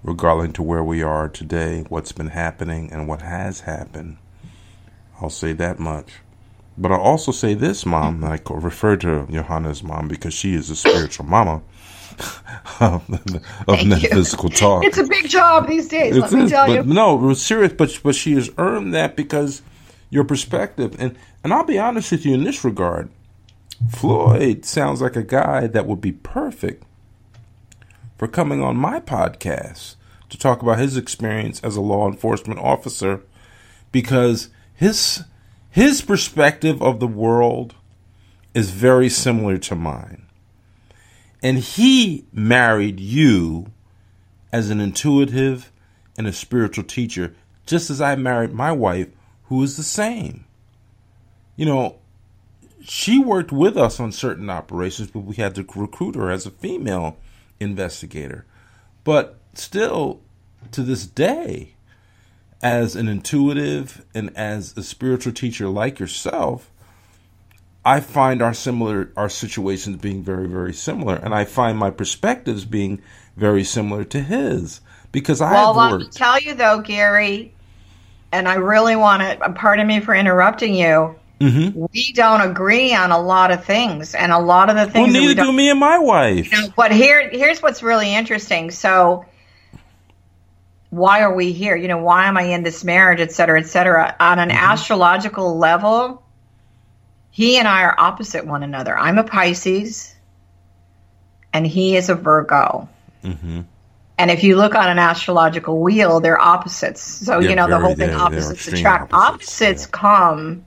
[0.04, 4.18] regarding to where we are today, what's been happening, and what has happened.
[5.20, 6.12] I'll say that much.
[6.76, 8.22] But I'll also say this, Mom.
[8.22, 11.62] and I refer to Johanna's mom because she is a spiritual mama
[12.80, 13.08] of,
[13.86, 14.84] metaphysical talk.
[14.84, 16.92] It's a big job these days, let It me is, tell but you.
[16.94, 17.72] no, it was serious.
[17.72, 19.62] But but she has earned that because
[20.10, 23.08] your perspective, and and I'll be honest with you in this regard.
[23.90, 26.84] Floyd sounds like a guy that would be perfect
[28.24, 29.96] for coming on my podcast
[30.30, 33.20] to talk about his experience as a law enforcement officer
[33.92, 35.24] because his
[35.68, 37.74] his perspective of the world
[38.54, 40.24] is very similar to mine.
[41.42, 43.66] And he married you
[44.50, 45.70] as an intuitive
[46.16, 47.34] and a spiritual teacher,
[47.66, 49.08] just as I married my wife,
[49.48, 50.46] who is the same.
[51.56, 51.96] You know,
[52.80, 56.50] she worked with us on certain operations, but we had to recruit her as a
[56.50, 57.18] female
[57.64, 58.46] investigator.
[59.02, 60.20] But still,
[60.70, 61.74] to this day,
[62.62, 66.70] as an intuitive and as a spiritual teacher like yourself,
[67.84, 72.64] I find our similar our situations being very very similar, and I find my perspectives
[72.64, 73.02] being
[73.36, 74.80] very similar to his
[75.12, 77.52] because I Well, have let me tell you though, Gary,
[78.32, 79.52] and I really want to.
[79.52, 81.16] Pardon me for interrupting you.
[81.40, 81.86] Mm-hmm.
[81.92, 85.12] We don't agree on a lot of things, and a lot of the Well, things
[85.12, 85.46] that we neither don't.
[85.46, 86.52] do me and my wife.
[86.76, 88.70] But here, here's what's really interesting.
[88.70, 89.26] So,
[90.90, 91.74] why are we here?
[91.76, 94.14] You know, why am I in this marriage, et cetera, et cetera?
[94.20, 96.22] On an astrological level,
[97.30, 98.96] he and I are opposite one another.
[98.96, 100.14] I'm a Pisces,
[101.52, 102.88] and he is a Virgo.
[103.24, 103.62] Mm-hmm.
[104.16, 107.00] And if you look on an astrological wheel, they're opposites.
[107.02, 109.12] So, Yeah, you know, the whole thing opposites attract.
[109.12, 109.90] opposites, Opposites yeah.
[109.90, 110.66] come.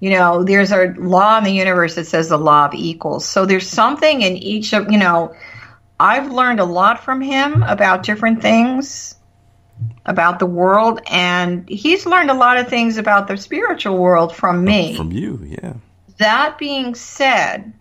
[0.00, 3.26] You know, there's a law in the universe that says the law of equals.
[3.26, 5.34] So there's something in each of, you know,
[5.98, 9.14] I've learned a lot from him about different things,
[10.04, 14.62] about the world, and he's learned a lot of things about the spiritual world from
[14.64, 14.94] me.
[14.94, 15.74] From you, yeah.
[16.18, 17.72] That being said,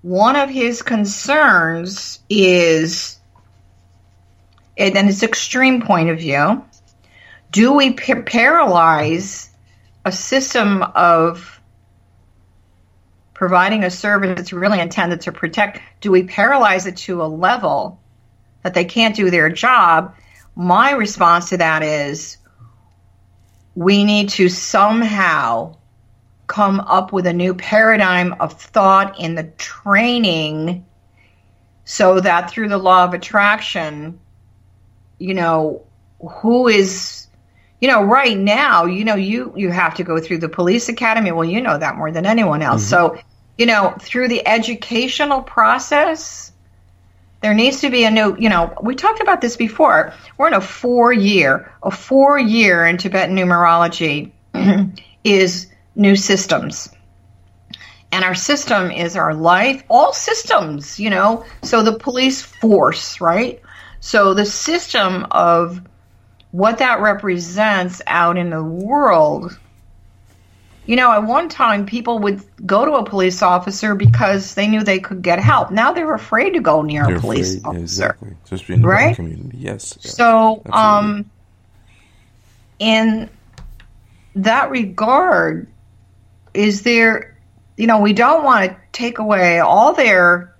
[0.00, 3.18] one of his concerns is
[4.76, 6.64] and then it's extreme point of view.
[7.50, 9.50] Do we pa- paralyze
[10.04, 11.60] a system of
[13.34, 15.80] providing a service that's really intended to protect?
[16.00, 18.00] Do we paralyze it to a level
[18.62, 20.14] that they can't do their job?
[20.54, 22.36] My response to that is
[23.74, 25.76] we need to somehow
[26.46, 30.84] come up with a new paradigm of thought in the training
[31.84, 34.20] so that through the law of attraction,
[35.18, 35.82] you know,
[36.20, 37.21] who is,
[37.82, 41.32] you know, right now, you know, you, you have to go through the police academy.
[41.32, 42.82] Well, you know that more than anyone else.
[42.82, 43.16] Mm-hmm.
[43.16, 43.22] So,
[43.58, 46.52] you know, through the educational process,
[47.40, 50.14] there needs to be a new, you know, we talked about this before.
[50.38, 54.30] We're in a four year, a four year in Tibetan numerology
[55.24, 55.66] is
[55.96, 56.88] new systems.
[58.12, 61.44] And our system is our life, all systems, you know.
[61.62, 63.60] So the police force, right?
[63.98, 65.80] So the system of
[66.52, 69.58] what that represents out in the world.
[70.84, 74.82] You know, at one time, people would go to a police officer because they knew
[74.82, 75.70] they could get help.
[75.70, 77.82] Now they're afraid to go near They're a police afraid- officer.
[77.82, 78.36] Exactly.
[78.44, 79.14] Especially in the Right?
[79.16, 79.56] community.
[79.58, 79.96] Yes.
[80.00, 80.72] So, absolutely.
[80.72, 81.30] um,
[82.80, 83.30] in
[84.34, 85.68] that regard,
[86.52, 87.36] is there,
[87.76, 90.52] you know, we don't want to take away all their,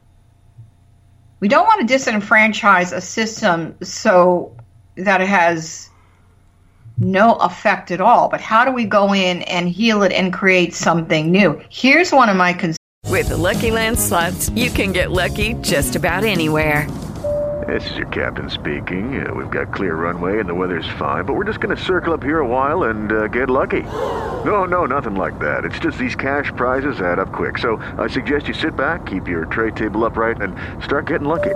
[1.40, 4.56] we don't want to disenfranchise a system so
[4.96, 5.90] that has
[6.98, 8.28] no effect at all.
[8.28, 11.60] But how do we go in and heal it and create something new?
[11.70, 12.76] Here's one of my concerns.
[13.08, 16.88] With the Lucky Land slots, you can get lucky just about anywhere.
[17.66, 19.24] This is your captain speaking.
[19.24, 22.12] Uh, we've got clear runway and the weather's fine, but we're just going to circle
[22.12, 23.82] up here a while and uh, get lucky.
[23.82, 25.64] No, no, nothing like that.
[25.64, 27.58] It's just these cash prizes add up quick.
[27.58, 31.54] So I suggest you sit back, keep your tray table upright, and start getting lucky.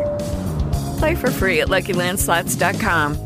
[0.98, 3.25] Play for free at LuckyLandSlots.com.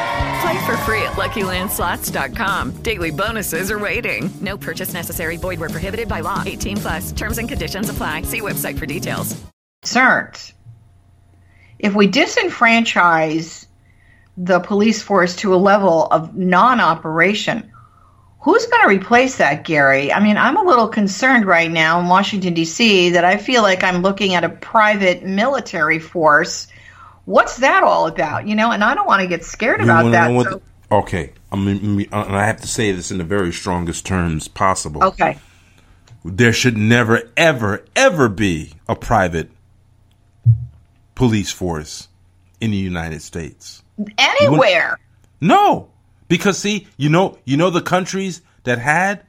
[0.41, 2.81] Play for free at LuckyLandSlots.com.
[2.81, 4.31] Daily bonuses are waiting.
[4.41, 5.37] No purchase necessary.
[5.37, 6.41] Void where prohibited by law.
[6.45, 7.11] 18 plus.
[7.11, 8.23] Terms and conditions apply.
[8.23, 9.39] See website for details.
[9.83, 10.53] concerns.
[11.77, 13.65] If we disenfranchise
[14.37, 17.71] the police force to a level of non operation,
[18.39, 20.11] who's going to replace that, Gary?
[20.11, 23.83] I mean, I'm a little concerned right now in Washington, D.C., that I feel like
[23.83, 26.67] I'm looking at a private military force.
[27.25, 28.47] What's that all about?
[28.47, 30.27] You know, and I don't want to get scared You about that.
[30.29, 30.43] so-
[30.89, 34.47] the- okay, I mean, and I have to say this in the very strongest terms
[34.47, 35.03] possible.
[35.03, 35.37] okay.
[36.23, 39.49] There should never, ever, ever be a private
[41.15, 42.07] police force
[42.59, 43.81] in the United States.
[44.17, 44.99] Anywhere.
[45.39, 45.89] No,
[46.27, 49.23] because see, you know, you know the countries that had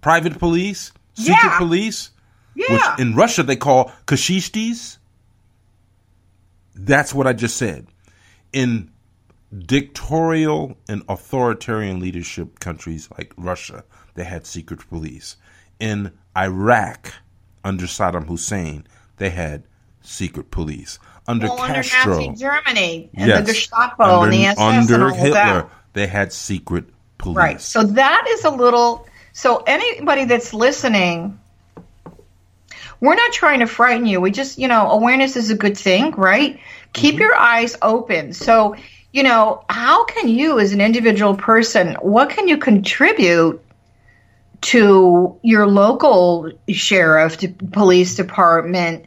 [0.00, 1.58] private police, secret Yeah.
[1.58, 2.10] police,
[2.56, 2.72] Yeah.
[2.96, 4.98] which in Russia they call kashishtis.
[6.74, 7.86] That's what I just said.
[8.52, 8.90] In
[9.66, 15.36] dictatorial and authoritarian leadership countries like Russia, they had secret police.
[15.78, 17.12] In Iraq,
[17.64, 19.64] under Saddam Hussein, they had
[20.00, 20.98] secret police.
[21.26, 24.94] Under well, under Castro, Nazi Germany and yes, the Gestapo under, and the SS under
[24.94, 25.70] and all Hitler, that.
[25.92, 26.86] they had secret
[27.18, 27.36] police.
[27.36, 27.60] Right.
[27.60, 29.06] So that is a little.
[29.32, 31.38] So anybody that's listening,
[33.02, 34.20] we're not trying to frighten you.
[34.20, 36.60] We just, you know, awareness is a good thing, right?
[36.92, 38.32] Keep your eyes open.
[38.32, 38.76] So,
[39.12, 43.60] you know, how can you, as an individual person, what can you contribute
[44.60, 49.06] to your local sheriff, to police department,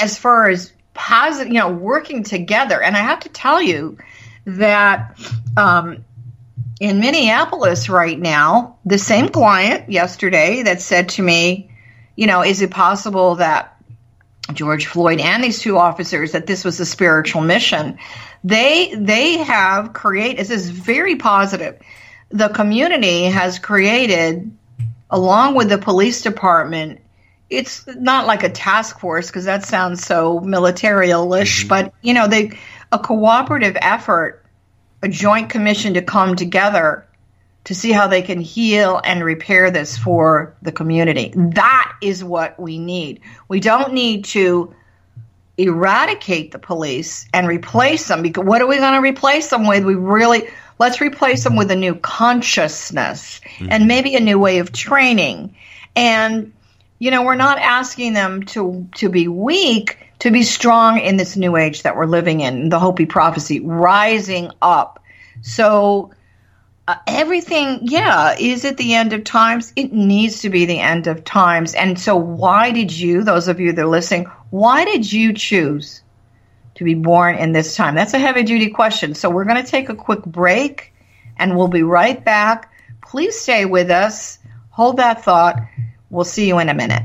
[0.00, 2.82] as far as positive, you know, working together?
[2.82, 3.98] And I have to tell you
[4.46, 5.20] that
[5.58, 6.06] um,
[6.80, 11.68] in Minneapolis right now, the same client yesterday that said to me,
[12.16, 13.76] you know, is it possible that
[14.52, 17.98] George Floyd and these two officers that this was a spiritual mission?
[18.42, 21.78] They they have created this is very positive.
[22.30, 24.50] The community has created
[25.10, 27.00] along with the police department
[27.48, 31.68] it's not like a task force because that sounds so militarialish, mm-hmm.
[31.68, 32.58] but you know, they
[32.92, 34.44] a cooperative effort
[35.02, 37.06] a joint commission to come together
[37.66, 41.32] to see how they can heal and repair this for the community.
[41.34, 43.20] That is what we need.
[43.48, 44.72] We don't need to
[45.58, 49.84] eradicate the police and replace them because what are we going to replace them with?
[49.84, 50.48] We really
[50.78, 53.68] let's replace them with a new consciousness mm-hmm.
[53.70, 55.56] and maybe a new way of training.
[55.96, 56.52] And
[57.00, 61.36] you know, we're not asking them to to be weak, to be strong in this
[61.36, 65.02] new age that we're living in, the Hopi prophecy, rising up.
[65.42, 66.12] So
[66.88, 69.72] uh, everything, yeah, is it the end of times?
[69.74, 71.74] It needs to be the end of times.
[71.74, 76.02] And so, why did you, those of you that are listening, why did you choose
[76.76, 77.94] to be born in this time?
[77.96, 79.14] That's a heavy duty question.
[79.14, 80.92] So, we're going to take a quick break
[81.36, 82.72] and we'll be right back.
[83.02, 84.38] Please stay with us.
[84.70, 85.60] Hold that thought.
[86.10, 87.02] We'll see you in a minute.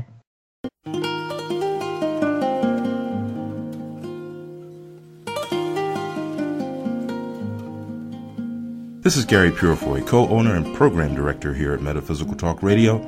[9.02, 12.98] This is Gary Purefoy, co owner and program director here at Metaphysical Talk Radio,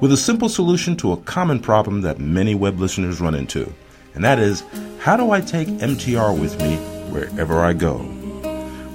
[0.00, 3.70] with a simple solution to a common problem that many web listeners run into.
[4.14, 4.64] And that is
[5.00, 6.76] how do I take MTR with me
[7.12, 7.96] wherever I go?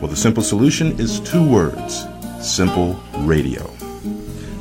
[0.02, 2.08] Well, the simple solution is two words
[2.42, 3.68] Simple Radio.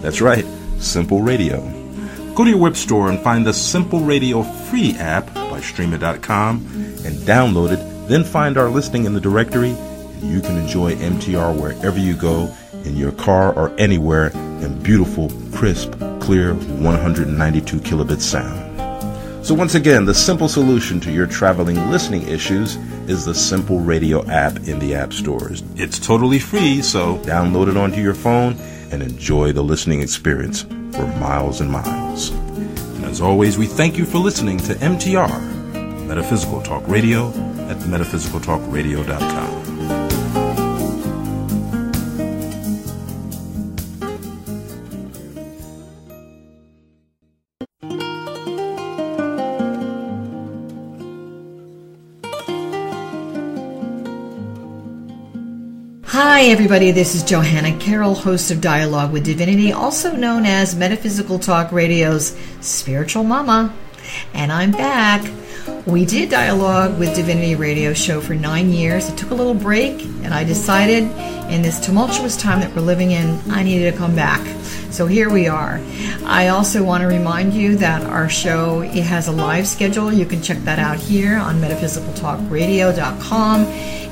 [0.03, 0.45] That's right,
[0.79, 1.63] Simple Radio.
[2.35, 6.57] Go to your web store and find the Simple Radio free app by streema.com
[7.07, 9.75] and download it, then find our listing in the directory
[10.23, 12.55] you can enjoy MTR wherever you go,
[12.85, 14.29] in your car or anywhere,
[14.62, 18.67] in beautiful, crisp, clear 192 kilobit sound.
[19.47, 22.77] So, once again, the simple solution to your traveling listening issues
[23.09, 25.62] is the Simple Radio app in the app stores.
[25.77, 28.57] It's totally free, so download it onto your phone
[28.91, 32.31] and enjoy the listening experience for miles and miles.
[32.31, 37.29] And as always, we thank you for listening to MTR, Metaphysical Talk Radio,
[37.69, 39.66] at metaphysicaltalkradio.com.
[56.37, 56.91] Hi, everybody.
[56.91, 62.37] This is Johanna Carroll, host of Dialogue with Divinity, also known as Metaphysical Talk Radio's
[62.61, 63.74] Spiritual Mama.
[64.34, 65.26] And I'm back.
[65.87, 69.09] We did Dialogue with Divinity radio show for nine years.
[69.09, 71.05] It took a little break, and I decided
[71.51, 74.47] in this tumultuous time that we're living in, I needed to come back.
[74.91, 75.80] So here we are.
[76.26, 80.12] I also want to remind you that our show it has a live schedule.
[80.12, 83.61] You can check that out here on metaphysicaltalkradio.com.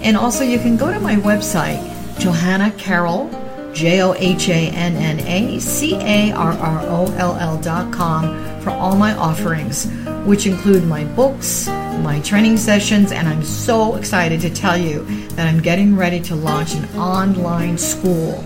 [0.05, 3.31] And also you can go to my website, Johanna Carroll,
[3.73, 7.93] J O H A N N A C A R R O L L dot
[7.93, 9.87] com for all my offerings,
[10.25, 15.47] which include my books, my training sessions, and I'm so excited to tell you that
[15.47, 18.43] I'm getting ready to launch an online school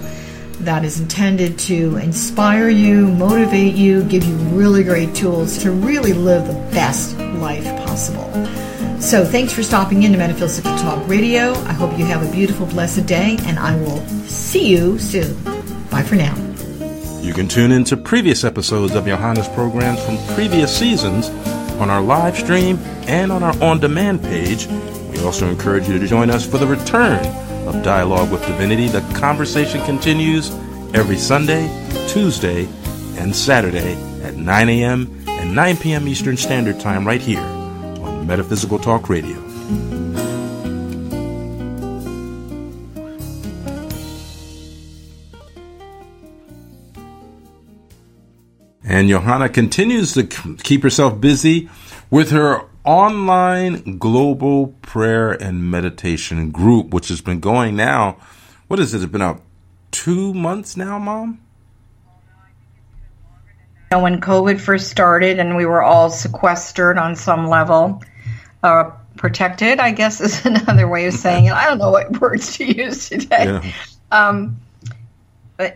[0.60, 6.12] that is intended to inspire you, motivate you, give you really great tools to really
[6.12, 8.28] live the best life possible.
[9.00, 11.52] So, thanks for stopping in to Metaphysical Talk Radio.
[11.52, 15.40] I hope you have a beautiful, blessed day, and I will see you soon.
[15.88, 16.36] Bye for now.
[17.20, 21.28] You can tune in to previous episodes of Johanna's programs from previous seasons
[21.80, 24.66] on our live stream and on our on demand page.
[24.66, 27.24] We also encourage you to join us for the return
[27.68, 28.88] of Dialogue with Divinity.
[28.88, 30.50] The conversation continues
[30.92, 31.68] every Sunday,
[32.08, 32.68] Tuesday,
[33.16, 35.24] and Saturday at 9 a.m.
[35.28, 36.08] and 9 p.m.
[36.08, 37.57] Eastern Standard Time right here
[38.28, 39.38] Metaphysical Talk Radio.
[48.84, 51.70] And Johanna continues to keep herself busy
[52.10, 58.18] with her online global prayer and meditation group, which has been going now.
[58.66, 58.98] What is it?
[58.98, 59.40] It's been out
[59.90, 61.40] two months now, Mom?
[63.90, 68.02] When COVID first started and we were all sequestered on some level,
[68.62, 71.52] uh, protected, I guess is another way of saying it.
[71.52, 73.44] I don't know what words to use today.
[73.44, 73.72] Yeah.
[74.10, 74.60] Um,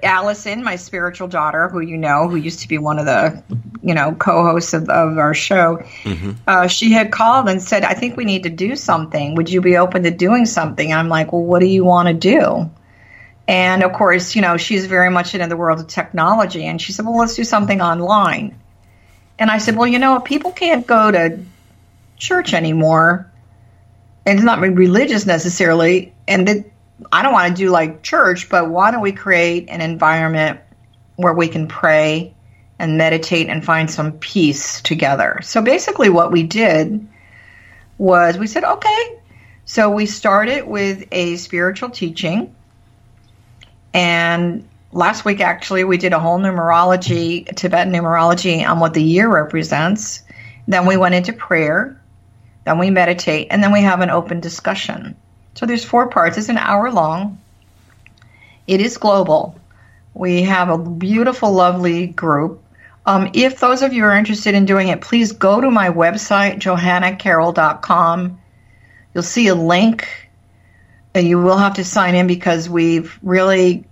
[0.05, 3.43] Allison, my spiritual daughter, who you know, who used to be one of the,
[3.83, 6.33] you know, co-hosts of, of our show, mm-hmm.
[6.47, 9.35] uh, she had called and said, "I think we need to do something.
[9.35, 12.15] Would you be open to doing something?" I'm like, "Well, what do you want to
[12.15, 12.71] do?"
[13.49, 16.93] And of course, you know, she's very much into the world of technology, and she
[16.93, 18.57] said, "Well, let's do something online."
[19.37, 21.41] And I said, "Well, you know, people can't go to
[22.23, 23.31] church anymore.
[24.25, 26.15] And it's not religious necessarily.
[26.29, 26.65] And that
[27.11, 30.61] I don't want to do like church, but why don't we create an environment
[31.17, 32.35] where we can pray
[32.79, 35.41] and meditate and find some peace together?
[35.43, 37.07] So basically, what we did
[37.99, 39.19] was we said, okay.
[39.65, 42.55] So we started with a spiritual teaching.
[43.95, 49.29] And last week, actually, we did a whole numerology, Tibetan numerology on what the year
[49.29, 50.23] represents.
[50.67, 52.01] Then we went into prayer
[52.65, 55.17] then we meditate, and then we have an open discussion.
[55.55, 56.39] So there's four parts.
[56.39, 57.39] It's an hour long.
[58.67, 59.59] It is global.
[60.15, 62.63] We have a beautiful, lovely group.
[63.05, 66.61] Um, if those of you are interested in doing it, please go to my website,
[66.61, 68.39] johannacarroll.com.
[69.15, 70.09] You'll see a link.
[71.15, 73.85] And you will have to sign in because we've really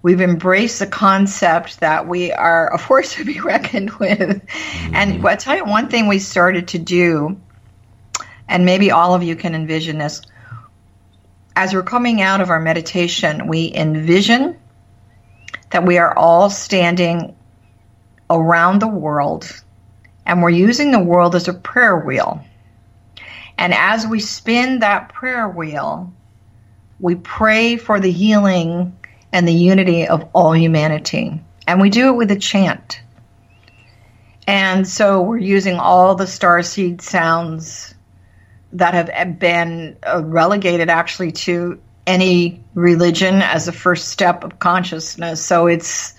[0.00, 4.18] we've embraced the concept that we are a force to be reckoned with.
[4.18, 4.94] Mm-hmm.
[4.94, 7.38] And I'll tell you one thing we started to do,
[8.48, 10.22] and maybe all of you can envision this.
[11.54, 14.58] As we're coming out of our meditation, we envision
[15.70, 17.34] that we are all standing
[18.30, 19.62] around the world
[20.26, 22.44] and we're using the world as a prayer wheel.
[23.58, 26.12] And as we spin that prayer wheel,
[26.98, 28.96] we pray for the healing
[29.32, 31.40] and the unity of all humanity.
[31.66, 33.00] And we do it with a chant.
[34.46, 37.94] And so we're using all the star seed sounds
[38.72, 45.44] that have been uh, relegated actually to any religion as a first step of consciousness.
[45.44, 46.14] So it's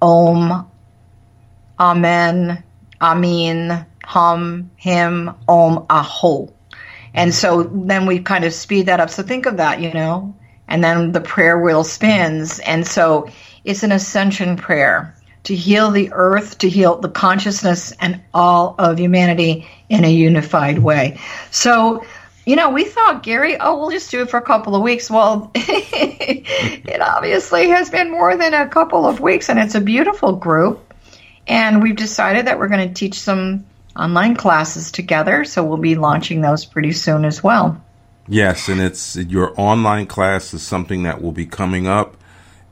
[0.00, 0.70] Om,
[1.78, 2.62] Amen,
[3.00, 6.52] Amin, Hum, Him, Om, Aho.
[7.14, 9.10] And so then we kind of speed that up.
[9.10, 10.36] So think of that, you know,
[10.68, 12.58] and then the prayer wheel spins.
[12.60, 13.28] And so
[13.64, 15.14] it's an ascension prayer
[15.44, 20.78] to heal the earth, to heal the consciousness and all of humanity in a unified
[20.78, 21.18] way.
[21.50, 22.04] So
[22.46, 25.10] you know, we thought, Gary, oh, we'll just do it for a couple of weeks.
[25.10, 30.32] Well, it obviously has been more than a couple of weeks, and it's a beautiful
[30.32, 30.94] group.
[31.48, 33.66] And we've decided that we're going to teach some
[33.96, 37.82] online classes together, so we'll be launching those pretty soon as well.
[38.28, 42.16] Yes, and it's your online class is something that will be coming up,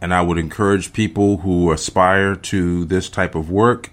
[0.01, 3.91] and I would encourage people who aspire to this type of work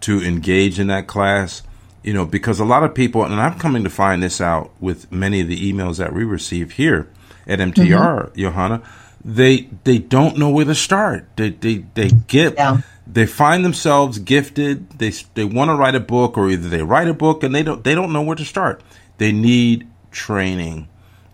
[0.00, 1.62] to engage in that class
[2.02, 5.10] you know, because a lot of people, and I'm coming to find this out with
[5.12, 7.08] many of the emails that we receive here
[7.46, 8.40] at MTR, mm-hmm.
[8.40, 8.82] Johanna,
[9.24, 11.28] they they don't know where to start.
[11.36, 12.80] They they they get yeah.
[13.06, 14.90] they find themselves gifted.
[14.98, 17.62] They they want to write a book, or either they write a book and they
[17.62, 18.82] don't they don't know where to start.
[19.18, 20.88] They need training,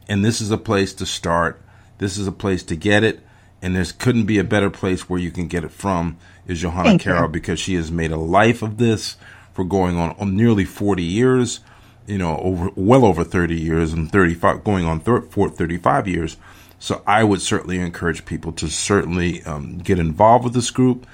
[0.07, 1.63] and this is a place to start.
[1.97, 3.21] This is a place to get it,
[3.63, 6.19] and there couldn't be a better place where you can get it from.
[6.47, 7.29] Is Johanna Thank Carroll you.
[7.29, 9.17] because she has made a life of this
[9.59, 11.59] for going on, nearly 40 years,
[12.07, 16.37] you know, over well over 30 years and 35 going on thir- 35 years.
[16.79, 21.09] So I would certainly encourage people to certainly um, get involved with this group,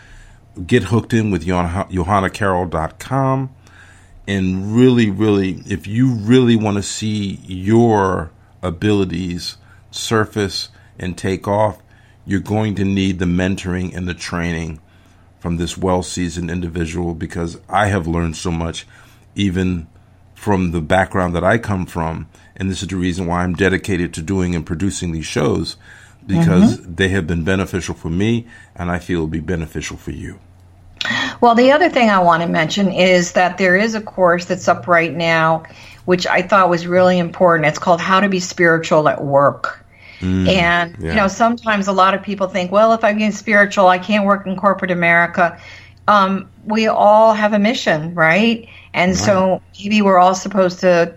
[0.66, 3.54] get hooked in with johannacarroll.com,
[4.28, 8.30] and really, really, if you really want to see your
[8.62, 9.56] abilities
[9.90, 10.68] surface
[10.98, 11.78] and take off,
[12.26, 14.80] you're going to need the mentoring and the training
[15.44, 18.86] from this well seasoned individual because I have learned so much,
[19.34, 19.88] even
[20.34, 22.30] from the background that I come from.
[22.56, 25.76] And this is the reason why I'm dedicated to doing and producing these shows
[26.26, 26.94] because mm-hmm.
[26.94, 30.38] they have been beneficial for me and I feel will be beneficial for you.
[31.42, 34.66] Well, the other thing I want to mention is that there is a course that's
[34.66, 35.64] up right now,
[36.06, 37.68] which I thought was really important.
[37.68, 39.83] It's called How to Be Spiritual at Work.
[40.20, 41.10] Mm, and yeah.
[41.10, 44.24] you know, sometimes a lot of people think, well, if I'm getting spiritual, I can't
[44.24, 45.58] work in corporate America.
[46.06, 48.68] Um, we all have a mission, right?
[48.92, 49.18] And right.
[49.18, 51.16] so maybe we're all supposed to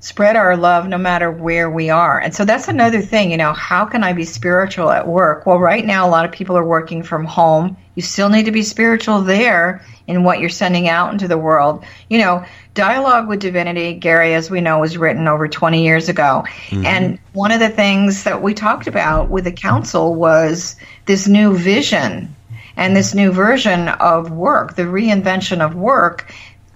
[0.00, 2.20] spread our love no matter where we are.
[2.20, 5.44] And so that's another thing, you know, how can I be spiritual at work?
[5.44, 7.76] Well, right now a lot of people are working from home.
[7.96, 11.84] You still need to be spiritual there in what you're sending out into the world.
[12.08, 12.44] You know,
[12.74, 16.44] Dialogue with Divinity, Gary, as we know, was written over 20 years ago.
[16.68, 16.86] Mm-hmm.
[16.86, 20.76] And one of the things that we talked about with the council was
[21.06, 22.34] this new vision
[22.76, 26.32] and this new version of work, the reinvention of work.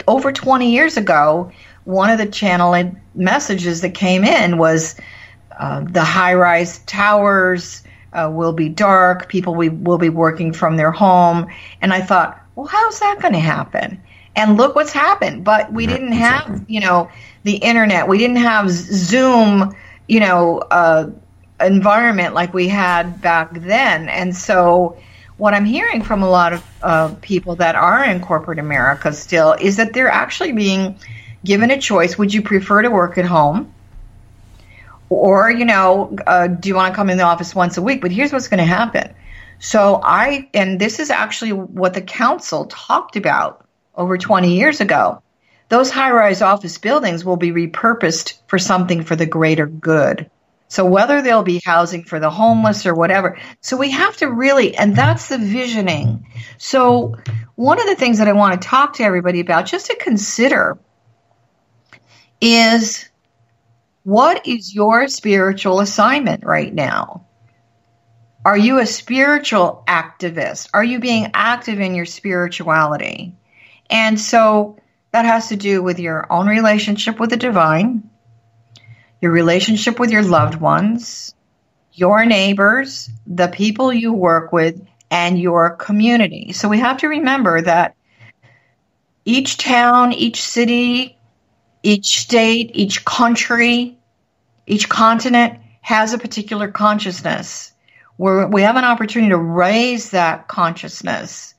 [0.09, 1.53] Over 20 years ago,
[1.85, 4.97] one of the channel messages that came in was
[5.59, 10.77] uh, the high rise towers uh, will be dark, people we, will be working from
[10.77, 11.47] their home.
[11.81, 14.03] And I thought, well, how's that going to happen?
[14.35, 15.45] and look what's happened.
[15.45, 17.11] But we didn't have, you know,
[17.45, 18.09] the internet.
[18.09, 19.75] We didn't have Zoom,
[20.09, 21.11] you know, uh,
[21.61, 24.09] environment like we had back then.
[24.09, 24.97] And so,
[25.39, 29.57] what I'm hearing from a lot of uh, people that are in corporate America still
[29.61, 30.97] is that they're actually being
[31.45, 32.17] given a choice.
[32.19, 33.73] Would you prefer to work at home?
[35.09, 38.01] Or, you know, uh, do you want to come in the office once a week?
[38.01, 39.15] But here's what's going to happen.
[39.59, 45.23] So I, and this is actually what the council talked about over 20 years ago.
[45.69, 50.31] Those high rise office buildings will be repurposed for something for the greater good.
[50.69, 53.39] So whether they'll be housing for the homeless or whatever.
[53.61, 56.27] So we have to really, and that's the visioning.
[56.57, 57.17] So
[57.55, 60.79] one of the things that I want to talk to everybody about, just to consider,
[62.43, 63.09] is
[64.03, 67.25] what is your spiritual assignment right now?
[68.45, 70.69] Are you a spiritual activist?
[70.75, 73.37] Are you being active in your spirituality?
[73.89, 74.81] And so
[75.13, 78.11] that has to do with your own relationship with the divine,
[79.21, 81.33] your relationship with your loved ones,
[81.93, 86.53] your neighbors, the people you work with, and your community.
[86.53, 87.95] So we have to remember that
[89.25, 91.17] each town, each city,
[91.83, 93.99] each state, each country,
[94.67, 97.73] each continent has a particular consciousness
[98.17, 101.55] where we have an opportunity to raise that consciousness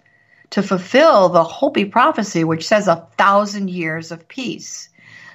[0.51, 4.89] to fulfill the Hopi prophecy, which says a thousand years of peace.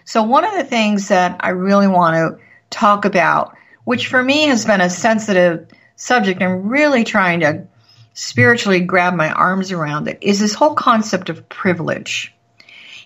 [0.04, 4.44] So, one of the things that I really want to talk about, which for me
[4.44, 7.66] has been a sensitive subject and really trying to
[8.14, 12.32] spiritually grab my arms around it, is this whole concept of privilege.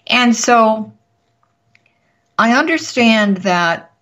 [0.06, 0.92] And so,
[2.42, 3.92] I understand that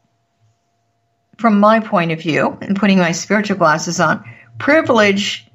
[1.37, 4.25] from my point of view, and putting my spiritual glasses on,
[4.59, 5.47] privilege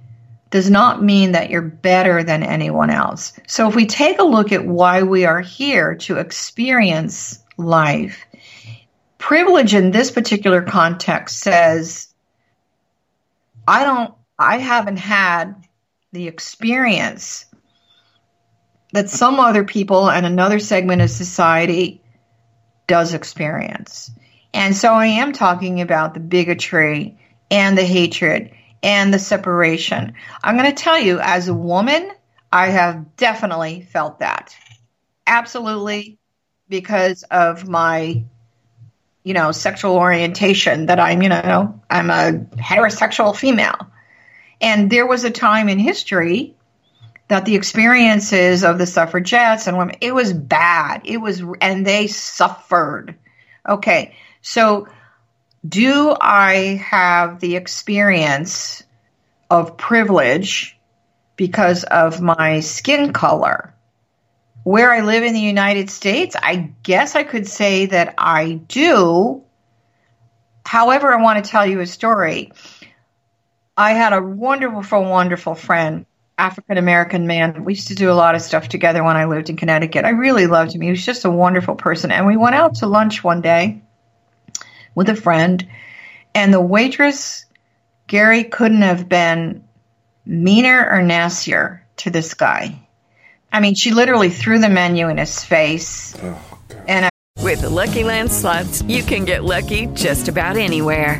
[0.52, 3.34] does not mean that you're better than anyone else.
[3.48, 8.24] So if we take a look at why we are here to experience life,
[9.18, 12.14] privilege in this particular context says,
[13.68, 15.56] I don't, I haven't had
[16.12, 17.46] the experience
[18.94, 22.04] that some other people and another segment of society
[22.88, 24.12] does experience.
[24.54, 27.18] And so I am talking about the bigotry
[27.52, 30.14] and the hatred and the separation.
[30.44, 32.12] I'm going to tell you, as a woman,
[32.52, 34.56] I have definitely felt that.
[35.28, 36.20] Absolutely,
[36.70, 38.24] because of my,
[39.24, 43.92] you know, sexual orientation that I'm, you know, I'm a heterosexual female.
[44.62, 46.56] And there was a time in history
[47.28, 51.01] that the experiences of the suffragettes and women, it was bad.
[51.05, 53.15] It was, and they suffered.
[53.67, 54.15] Okay.
[54.41, 54.88] So
[55.67, 58.84] do I have the experience
[59.49, 60.78] of privilege
[61.36, 63.73] because of my skin color?
[64.63, 69.43] Where I live in the United States, I guess I could say that I do.
[70.65, 72.51] However, I want to tell you a story.
[73.78, 76.05] I had a wonderful, wonderful friend,
[76.38, 77.64] African American man.
[77.64, 80.06] We used to do a lot of stuff together when I lived in Connecticut.
[80.06, 80.82] I really loved him.
[80.82, 82.12] He was just a wonderful person.
[82.12, 83.82] And we went out to lunch one day
[84.94, 85.68] with a friend,
[86.34, 87.46] and the waitress,
[88.08, 89.64] Gary, couldn't have been
[90.26, 92.80] meaner or nastier to this guy.
[93.52, 96.16] I mean, she literally threw the menu in his face.
[96.22, 96.42] Oh,
[96.88, 97.10] and I-
[97.42, 101.20] with the Lucky Land slots, you can get lucky just about anywhere.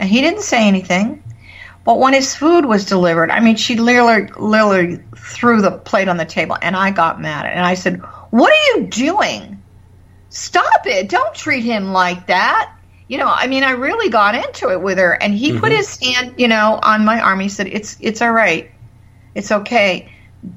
[0.00, 1.22] And he didn't say anything.
[1.84, 6.16] But when his food was delivered, I mean, she literally, literally threw the plate on
[6.16, 7.46] the table, and I got mad.
[7.46, 9.62] And I said, What are you doing?
[10.30, 11.08] Stop it.
[11.08, 12.74] Don't treat him like that.
[13.08, 15.60] You know, I mean, I really got into it with her, and he mm-hmm.
[15.60, 17.40] put his hand, you know, on my arm.
[17.40, 18.70] He said, "It's it's all right,
[19.34, 20.12] it's okay.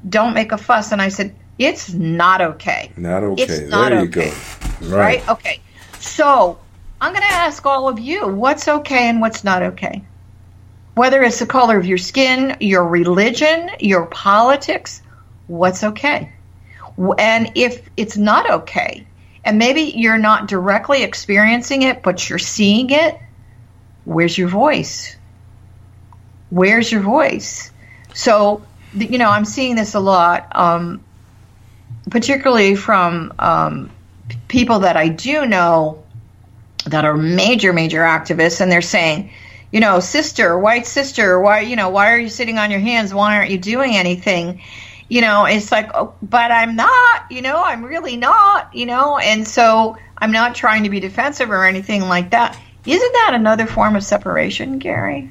[0.08, 2.92] Don't make a fuss." And I said, "It's not okay.
[2.96, 3.44] Not okay.
[3.44, 4.30] It's not you okay.
[4.30, 4.88] go.
[4.88, 4.92] Right.
[4.92, 5.30] right?
[5.30, 5.62] Okay.
[6.00, 6.60] So
[7.04, 10.04] I'm going to ask all of you what's okay and what's not okay.
[10.96, 15.02] Whether it's the color of your skin, your religion, your politics,
[15.48, 16.32] what's okay?
[17.20, 19.06] And if it's not okay,
[19.44, 23.20] and maybe you're not directly experiencing it, but you're seeing it,
[24.06, 25.18] where's your voice?
[26.52, 27.70] Where's your voice?
[28.14, 31.04] So, you know, I'm seeing this a lot, um,
[32.10, 33.92] particularly from um,
[34.48, 36.03] people that I do know
[36.86, 39.32] that are major, major activists, and they're saying,
[39.72, 43.14] you know, sister, white sister, why, you know, why are you sitting on your hands?
[43.14, 44.62] Why aren't you doing anything?
[45.10, 49.18] You know, it's like, oh, but I'm not, you know, I'm really not, you know,
[49.18, 52.58] and so I'm not trying to be defensive or anything like that.
[52.86, 55.30] Isn't that another form of separation, Gary?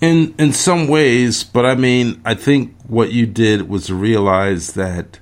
[0.00, 5.18] In in some ways, but I mean, I think what you did was realize that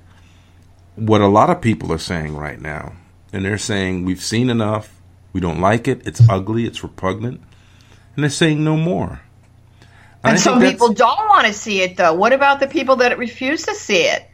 [0.95, 2.93] what a lot of people are saying right now,
[3.31, 4.98] and they're saying we've seen enough
[5.39, 6.05] we don't like it.
[6.05, 6.65] It's ugly.
[6.65, 7.39] It's repugnant.
[8.15, 9.21] And they're saying no more.
[10.21, 12.13] And, and some people don't want to see it, though.
[12.13, 14.29] What about the people that refuse to see it?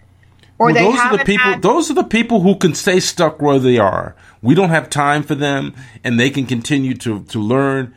[0.57, 1.45] or Well, they those are the people.
[1.45, 4.15] had- Those are the people who can stay stuck where they are.
[4.41, 7.93] We don't have time for them, and they can continue to to learn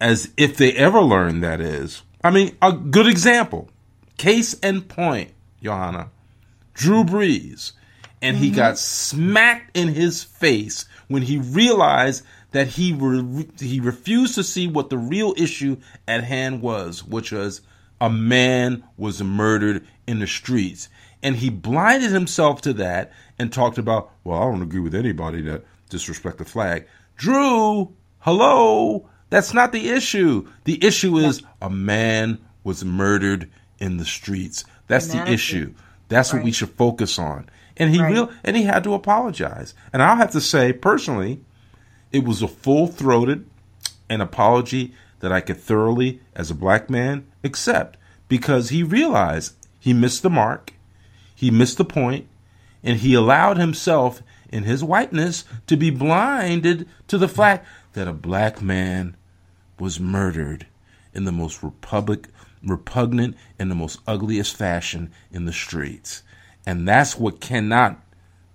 [0.00, 1.40] as if they ever learn.
[1.40, 3.70] That is, I mean, a good example,
[4.18, 6.10] case in point, Johanna,
[6.74, 7.72] Drew Brees,
[8.20, 8.56] and he mm-hmm.
[8.56, 12.22] got smacked in his face when he realized
[12.52, 15.76] that he re- he refused to see what the real issue
[16.06, 17.60] at hand was, which was
[18.00, 20.88] a man was murdered in the streets.
[21.22, 25.40] And he blinded himself to that and talked about, well, I don't agree with anybody
[25.42, 26.86] that disrespect the flag.
[27.16, 30.48] Drew, hello, that's not the issue.
[30.64, 34.64] The issue is a man was murdered in the streets.
[34.88, 35.74] That's the issue.
[36.08, 37.48] That's what we should focus on.
[37.76, 38.12] And he Right.
[38.12, 39.74] real and he had to apologize.
[39.92, 41.40] And I'll have to say personally,
[42.12, 43.46] it was a full throated
[44.12, 47.96] an apology that I could thoroughly, as a black man, accept
[48.28, 50.74] because he realized he missed the mark,
[51.34, 52.28] he missed the point,
[52.82, 58.12] and he allowed himself in his whiteness to be blinded to the fact that a
[58.12, 59.16] black man
[59.78, 60.66] was murdered
[61.14, 62.28] in the most republic,
[62.62, 66.22] repugnant and the most ugliest fashion in the streets.
[66.66, 68.00] And that's what cannot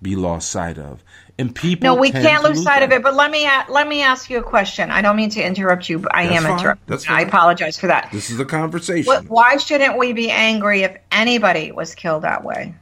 [0.01, 1.03] be lost sight of.
[1.39, 3.03] And people No, we can't lose sight of it.
[3.03, 4.89] But let me let me ask you a question.
[4.89, 6.59] I don't mean to interrupt you, but I That's am fine.
[6.59, 6.83] interrupting.
[6.87, 8.09] That's I apologize for that.
[8.11, 9.05] This is a conversation.
[9.05, 12.73] What, why shouldn't we be angry if anybody was killed that way?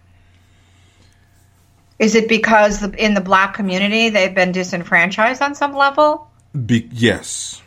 [1.99, 6.29] Is it because the, in the black community they've been disenfranchised on some level?
[6.65, 7.61] Be- yes.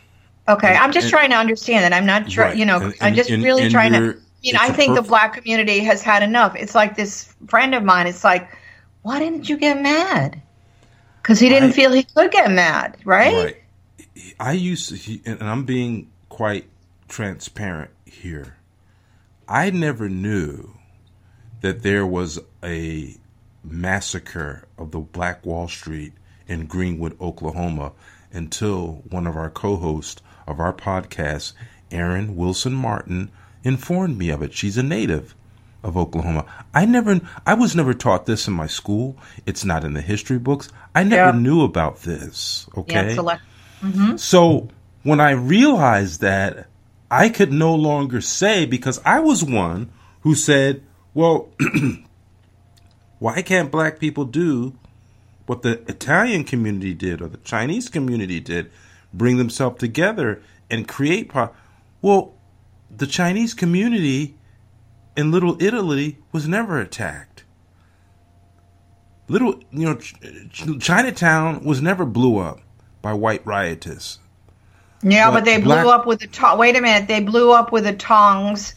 [0.47, 1.93] Okay, I'm just and- trying to understand that.
[1.95, 2.55] I'm not Right.
[2.55, 4.17] you know, And- I'm just and- really and trying to.
[4.41, 6.55] You know, it's think the black community has had enough.
[6.55, 8.07] It's like this friend of mine.
[8.07, 8.47] It's like,
[9.01, 10.41] why didn't you get mad?
[11.21, 13.33] Because he didn't I- feel he could get mad, right?
[13.33, 13.57] Right.
[14.39, 16.65] I used to, he- and I'm being quite
[17.07, 18.55] transparent here.
[19.47, 20.71] I never knew
[21.61, 23.15] that there was a
[23.63, 26.13] massacre of the Black Wall Street
[26.47, 27.91] in Greenwood, Oklahoma,
[28.31, 31.53] until one of our co hosts of our podcast,
[31.91, 33.31] Erin Wilson Martin,
[33.63, 34.53] informed me of it.
[34.53, 35.35] She's a native
[35.83, 36.45] of Oklahoma.
[36.73, 39.17] I never I was never taught this in my school.
[39.45, 40.69] It's not in the history books.
[40.93, 41.39] I never Yeah.
[41.41, 42.67] knew about this.
[42.77, 43.09] Okay.
[43.09, 43.41] Yeah, select.
[43.81, 44.67] hmm So
[45.03, 46.67] when I realized that,
[47.09, 49.89] I could no longer say because I was one
[50.21, 51.49] who said, well,
[53.19, 54.75] why can't black people do
[55.45, 58.69] what the Italian community did or the Chinese community did?
[59.13, 61.29] Bring themselves together and create.
[61.29, 61.51] Po-
[62.01, 62.33] well,
[62.95, 64.35] the Chinese community
[65.19, 67.43] in Little Italy was never attacked.
[69.27, 70.15] Little, you know, Ch-
[70.51, 72.61] Ch- Chinatown was never blew up
[73.01, 74.19] by white rioters.
[75.03, 77.07] Yeah, but, But they black- blew up with the to- wait a minute.
[77.07, 78.73] They blew up with the tongs.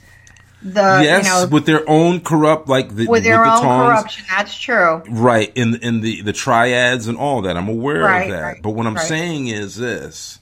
[0.64, 3.88] The yes, you know with their own corrupt, like the, with their the own tongs,
[3.88, 4.24] corruption.
[4.30, 5.03] That's true.
[5.09, 5.51] right?
[5.57, 7.57] In in the the triads and all that.
[7.57, 8.40] I'm aware Right, of that.
[8.43, 9.05] right, but what I'm right.
[9.05, 10.38] saying is this: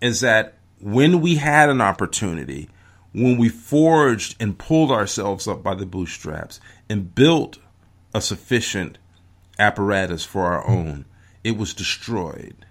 [0.00, 2.70] is that when we had an opportunity,
[3.12, 7.58] when we forged and pulled ourselves up by the bootstraps and built
[8.14, 8.98] a sufficient
[9.58, 11.04] apparatus for our own,
[11.42, 12.66] it was destroyed.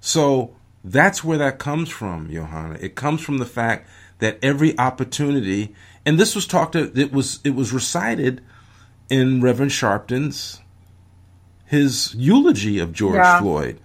[0.00, 2.78] So that's where that comes from, Johanna.
[2.80, 7.54] It comes from the fact that every opportunity, and this was talked, it was it
[7.54, 8.42] was recited
[9.08, 10.60] in Reverend Sharpton's
[11.70, 13.40] his eulogy of George Yeah.
[13.40, 13.80] Floyd.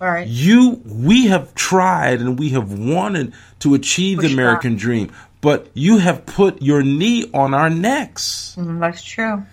[0.00, 0.26] All right.
[0.26, 5.10] You, we have tried and we have wanted to achieve the Push American dream,
[5.40, 8.56] but you have put your knee on our necks.
[8.58, 9.44] Mm, that's true.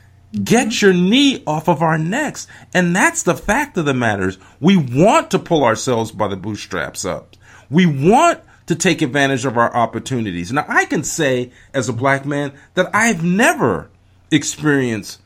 [0.43, 2.47] Get your knee off of our necks.
[2.73, 7.05] And that's the fact of the matter we want to pull ourselves by the bootstraps
[7.05, 7.35] up.
[7.69, 10.51] We want to take advantage of our opportunities.
[10.51, 13.89] Now, I can say as a black man that I've never
[14.29, 15.21] experienced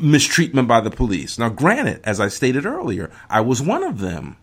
[0.00, 1.38] mistreatment by the police.
[1.38, 4.36] Now, granted, as I stated earlier, I was one of them.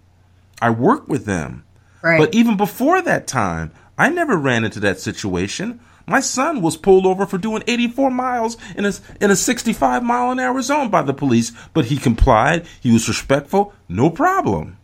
[0.62, 1.66] I worked with them.
[2.02, 2.20] Right.
[2.20, 5.82] But even before that time, I never ran into that situation.
[6.08, 10.32] My son was pulled over for doing 84 miles in a, in a 65 mile
[10.32, 12.66] an hour zone by the police, but he complied.
[12.80, 13.74] He was respectful.
[13.89, 14.78] No problem.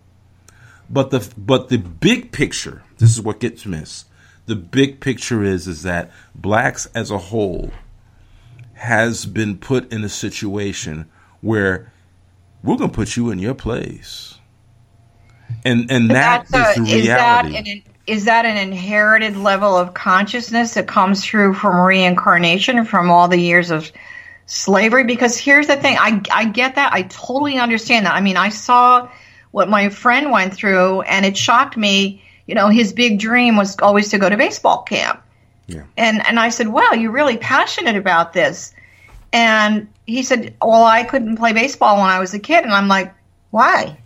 [0.90, 4.08] But the but the big picture, this is what gets missed.
[4.46, 7.72] The big picture is is that blacks as a whole
[8.74, 11.10] has been put in a situation
[11.42, 11.92] where
[12.62, 14.38] we're going to put you in your place.
[15.64, 17.84] And and that that's is the is reality.
[18.08, 23.40] Is that an inherited level of consciousness that comes through from reincarnation from all the
[23.40, 23.92] years of
[24.46, 25.04] slavery?
[25.04, 28.16] Because here's the thing, I I get that, I totally understand that.
[28.16, 29.10] I mean, I saw
[29.52, 32.22] what my friend went through, and it shocked me.
[32.46, 35.22] You know, his big dream was always to go to baseball camp.
[35.68, 35.84] Yeah.
[35.98, 38.74] And and I said, "Wow, you're really passionate about this."
[39.36, 42.64] And he said, Well, I couldn't play baseball when I was a kid.
[42.64, 43.14] And I'm like,
[43.52, 43.98] Why?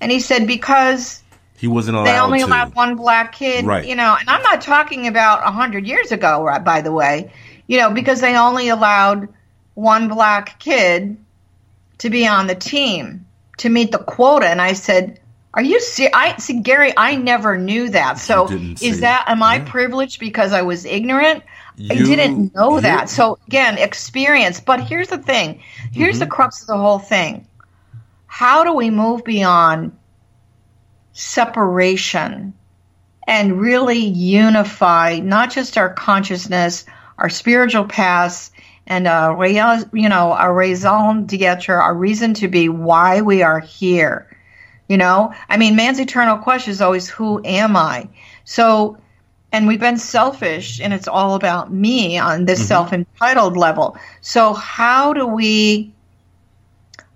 [0.00, 1.22] And he said, Because
[1.58, 2.46] He wasn't allowed they only to.
[2.46, 3.84] allowed one black kid, Right.
[3.84, 7.32] you know, and I'm not talking about a hundred years ago, right, by the way,
[7.66, 9.28] you know, because they only allowed
[9.74, 11.16] one black kid
[11.98, 13.26] to be on the team
[13.58, 14.46] to meet the quota.
[14.48, 15.18] And I said,
[15.52, 16.08] are you see?
[16.12, 18.18] I see, Gary, I never knew that.
[18.18, 18.46] So
[18.80, 21.42] is that, am I privileged because I was ignorant?
[21.90, 23.08] I didn't know you- that.
[23.08, 24.60] So again, experience.
[24.60, 25.60] But here's the thing.
[25.92, 26.32] Here's the Mm-hmm.
[26.34, 27.46] crux of the whole thing.
[28.26, 29.96] How do we move beyond
[31.18, 32.54] separation
[33.26, 36.86] and really unify not just our consciousness,
[37.18, 38.52] our spiritual paths,
[38.86, 43.58] and uh, rea- you know our raison d'être, our reason to be, why we are
[43.58, 44.28] here.
[44.88, 48.08] You know, I mean, man's eternal question is always, "Who am I?"
[48.44, 48.96] So,
[49.50, 53.96] and we've been selfish, and it's all about me on this self-entitled level.
[54.20, 55.92] So, how do we?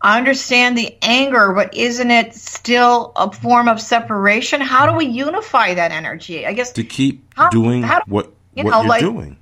[0.05, 4.61] I understand the anger, but isn't it still a form of separation?
[4.61, 6.44] How do we unify that energy?
[6.44, 9.36] I guess to keep How- doing how- what you what know, you're like- doing.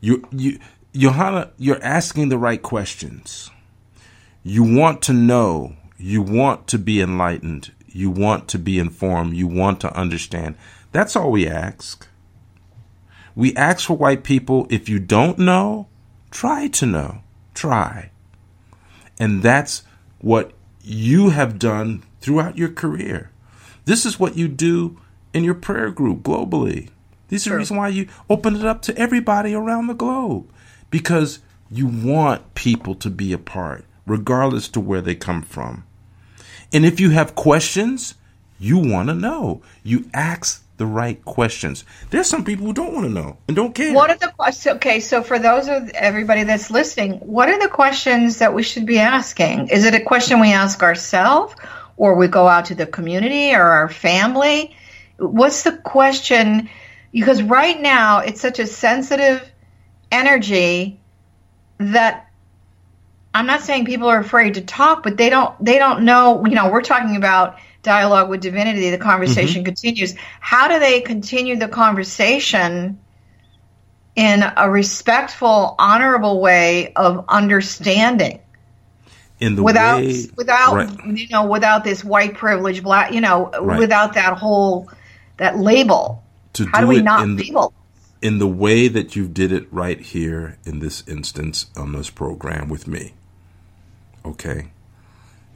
[0.00, 0.58] You you
[0.92, 3.50] Johanna, you're asking the right questions.
[4.42, 5.74] You want to know.
[5.96, 7.72] You want to be enlightened.
[7.88, 9.34] You want to be informed.
[9.36, 10.56] You want to understand.
[10.92, 12.06] That's all we ask.
[13.36, 15.88] We ask for white people if you don't know,
[16.30, 17.20] try to know.
[17.54, 18.10] Try.
[19.18, 19.82] And that's
[20.18, 20.52] what
[20.82, 23.30] you have done throughout your career.
[23.84, 24.98] This is what you do
[25.32, 26.90] in your prayer group globally.
[27.28, 30.48] These are the reason why you open it up to everybody around the globe
[30.90, 31.40] because
[31.70, 35.84] you want people to be a part, regardless to where they come from.
[36.72, 38.14] And if you have questions,
[38.58, 39.62] you want to know.
[39.82, 41.84] You ask the right questions.
[42.10, 43.94] There's some people who don't want to know and don't care.
[43.94, 44.76] What are the questions?
[44.76, 48.84] Okay, so for those of everybody that's listening, what are the questions that we should
[48.84, 49.68] be asking?
[49.68, 51.54] Is it a question we ask ourselves,
[51.96, 54.76] or we go out to the community or our family?
[55.18, 56.68] What's the question?
[57.12, 59.50] Because right now it's such a sensitive
[60.12, 61.00] energy
[61.78, 62.30] that
[63.32, 66.44] I'm not saying people are afraid to talk, but they don't they don't know.
[66.44, 68.90] You know, we're talking about dialogue with divinity.
[68.90, 69.66] The conversation mm-hmm.
[69.66, 70.14] continues.
[70.40, 72.98] How do they continue the conversation
[74.16, 78.40] in a respectful, honorable way of understanding?
[79.40, 81.06] in the without way without right.
[81.06, 83.80] you know without this white privilege black you know Right.
[83.80, 84.88] without that whole
[85.38, 86.22] that label
[86.52, 87.74] to how do do we not in the, label
[88.24, 92.70] in the way that you did it right here in this instance on this program
[92.70, 93.12] with me.
[94.24, 94.68] Okay.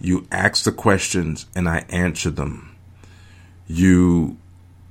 [0.00, 2.76] You ask the questions and I answer them.
[3.66, 4.36] You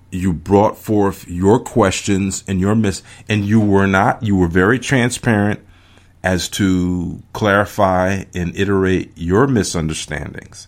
[0.09, 4.79] you brought forth your questions and your miss and you were not you were very
[4.79, 5.59] transparent
[6.23, 10.67] as to clarify and iterate your misunderstandings.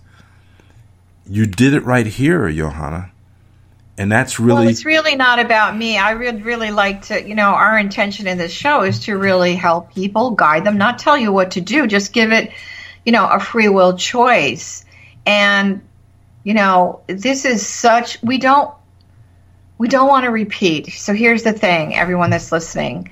[1.27, 3.11] You did it right here, Johanna.
[3.97, 7.35] And that's really well it's really not about me i would really like to you
[7.35, 11.17] know our intention in this show is to really help people guide them not tell
[11.17, 12.49] you what to do just give it
[13.05, 14.85] you know a free will choice
[15.25, 15.81] and
[16.43, 18.73] you know this is such we don't
[19.77, 23.11] we don't want to repeat so here's the thing everyone that's listening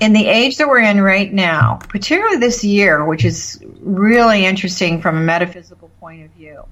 [0.00, 5.00] in the age that we're in right now particularly this year which is really interesting
[5.00, 6.64] from a metaphysical point of view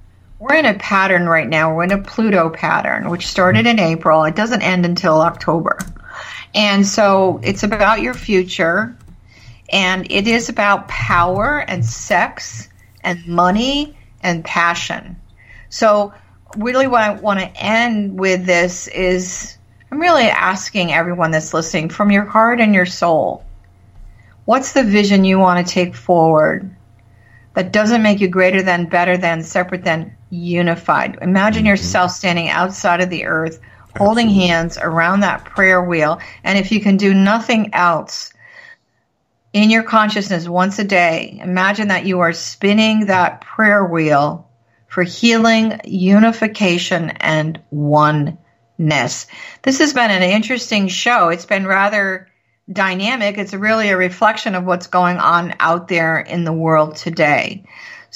[0.45, 1.75] we're in a pattern right now.
[1.75, 4.25] We're in a Pluto pattern, which started in April.
[4.25, 5.79] It doesn't end until October.
[6.55, 8.97] And so it's about your future,
[9.75, 12.68] and it is about power and sex
[13.03, 15.20] and money and passion.
[15.68, 16.14] So,
[16.57, 19.59] really, what I want to end with this is
[19.91, 23.45] I'm really asking everyone that's listening from your heart and your soul
[24.47, 26.75] what's the vision you want to take forward?
[27.55, 31.18] that doesn't make you greater than, better than, separate than, unified.
[31.22, 31.68] Imagine mm-hmm.
[31.68, 33.61] yourself standing outside of the earth,
[33.97, 36.20] holding hands around that prayer wheel.
[36.43, 38.34] And if you can do nothing else
[39.55, 44.51] in your consciousness once a day, imagine that you are spinning that prayer wheel
[44.89, 49.29] for healing, unification, and oneness.
[49.63, 51.29] This has been an interesting show.
[51.29, 52.29] It's been rather
[52.73, 53.39] dynamic.
[53.39, 57.65] It's really a reflection of what's going on out there in the world today.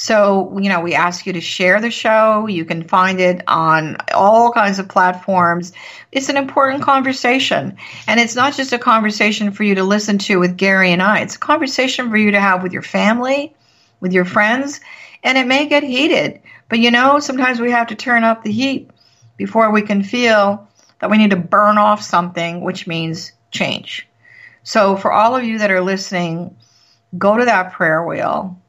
[0.01, 2.47] So, you know, we ask you to share the show.
[2.47, 5.73] You can find it on all kinds of platforms.
[6.13, 7.77] It's an important conversation.
[8.07, 11.23] And it's not just a conversation for you to listen to with Gary and I,
[11.23, 13.53] it's a conversation for you to have with your family,
[13.99, 14.79] with your friends,
[15.25, 16.43] and it may get heated.
[16.69, 18.93] But, you know, sometimes we have to turn up the heat
[19.37, 20.69] before we can feel
[21.01, 24.07] that we need to burn off something, which means change.
[24.63, 26.57] So, for all of you that are listening,
[27.19, 28.61] go to that prayer wheel.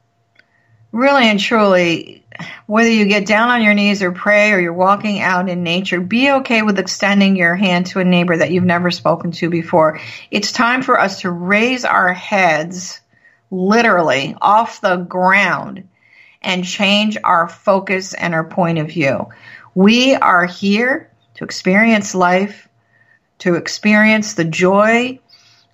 [0.92, 2.24] Really and truly,
[2.66, 6.00] whether you get down on your knees or pray or you're walking out in nature,
[6.00, 10.00] be okay with extending your hand to a neighbor that you've never spoken to before.
[10.30, 13.00] It's time for us to raise our heads
[13.50, 15.88] literally off the ground
[16.42, 19.28] and change our focus and our point of view.
[19.74, 22.68] We are here to experience life,
[23.38, 25.20] to experience the joy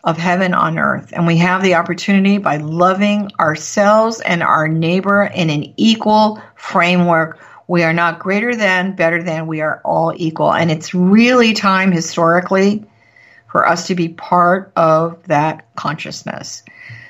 [0.06, 1.12] of heaven on earth.
[1.12, 7.40] And we have the opportunity by loving ourselves and our neighbor in an equal framework.
[7.66, 10.54] We are not greater than, better than, we are all equal.
[10.54, 12.84] And it's really time historically
[13.50, 16.62] for us to be part of that consciousness.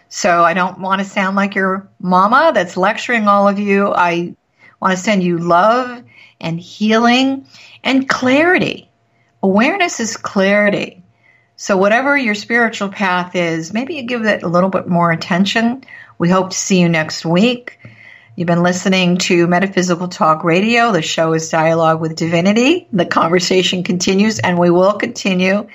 [0.09, 3.93] So I don't want to sound like your mama that's lecturing all of you.
[3.93, 4.35] I
[4.81, 6.03] want to send you love
[6.41, 7.47] and healing
[7.85, 8.89] and clarity.
[9.43, 11.03] Awareness is clarity.
[11.59, 15.85] So, whatever your spiritual path is, maybe you give it a little bit more attention.
[16.19, 17.79] We hope to see you next week.
[18.35, 20.93] You've been listening to Metaphysical Talk Radio.
[20.93, 22.87] The show is Dialogue with Divinity.
[22.93, 25.67] The conversation continues, and we will continue.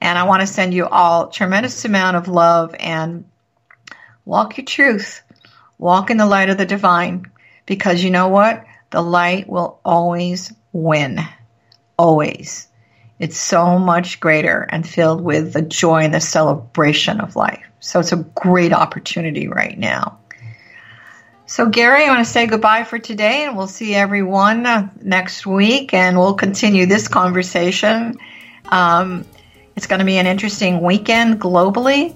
[0.00, 3.24] And I want to send you all tremendous amount of love and
[4.24, 5.22] walk your truth.
[5.78, 7.30] Walk in the light of the divine,
[7.66, 8.64] because you know what?
[8.90, 11.20] The light will always win.
[11.96, 12.66] Always.
[13.20, 17.62] It's so much greater and filled with the joy and the celebration of life.
[17.78, 20.18] So it's a great opportunity right now.
[21.44, 25.46] So, Gary, I want to say goodbye for today, and we'll see everyone uh, next
[25.46, 28.16] week, and we'll continue this conversation.
[28.66, 29.26] Um,
[29.74, 32.14] it's going to be an interesting weekend globally,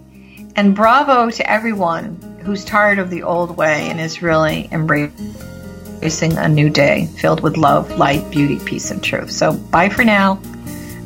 [0.54, 6.48] and bravo to everyone who's tired of the old way and is really embracing a
[6.48, 9.32] new day filled with love, light, beauty, peace, and truth.
[9.32, 10.40] So, bye for now.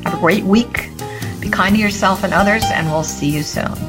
[0.03, 0.89] Have a great week.
[1.39, 3.88] Be kind to yourself and others, and we'll see you soon.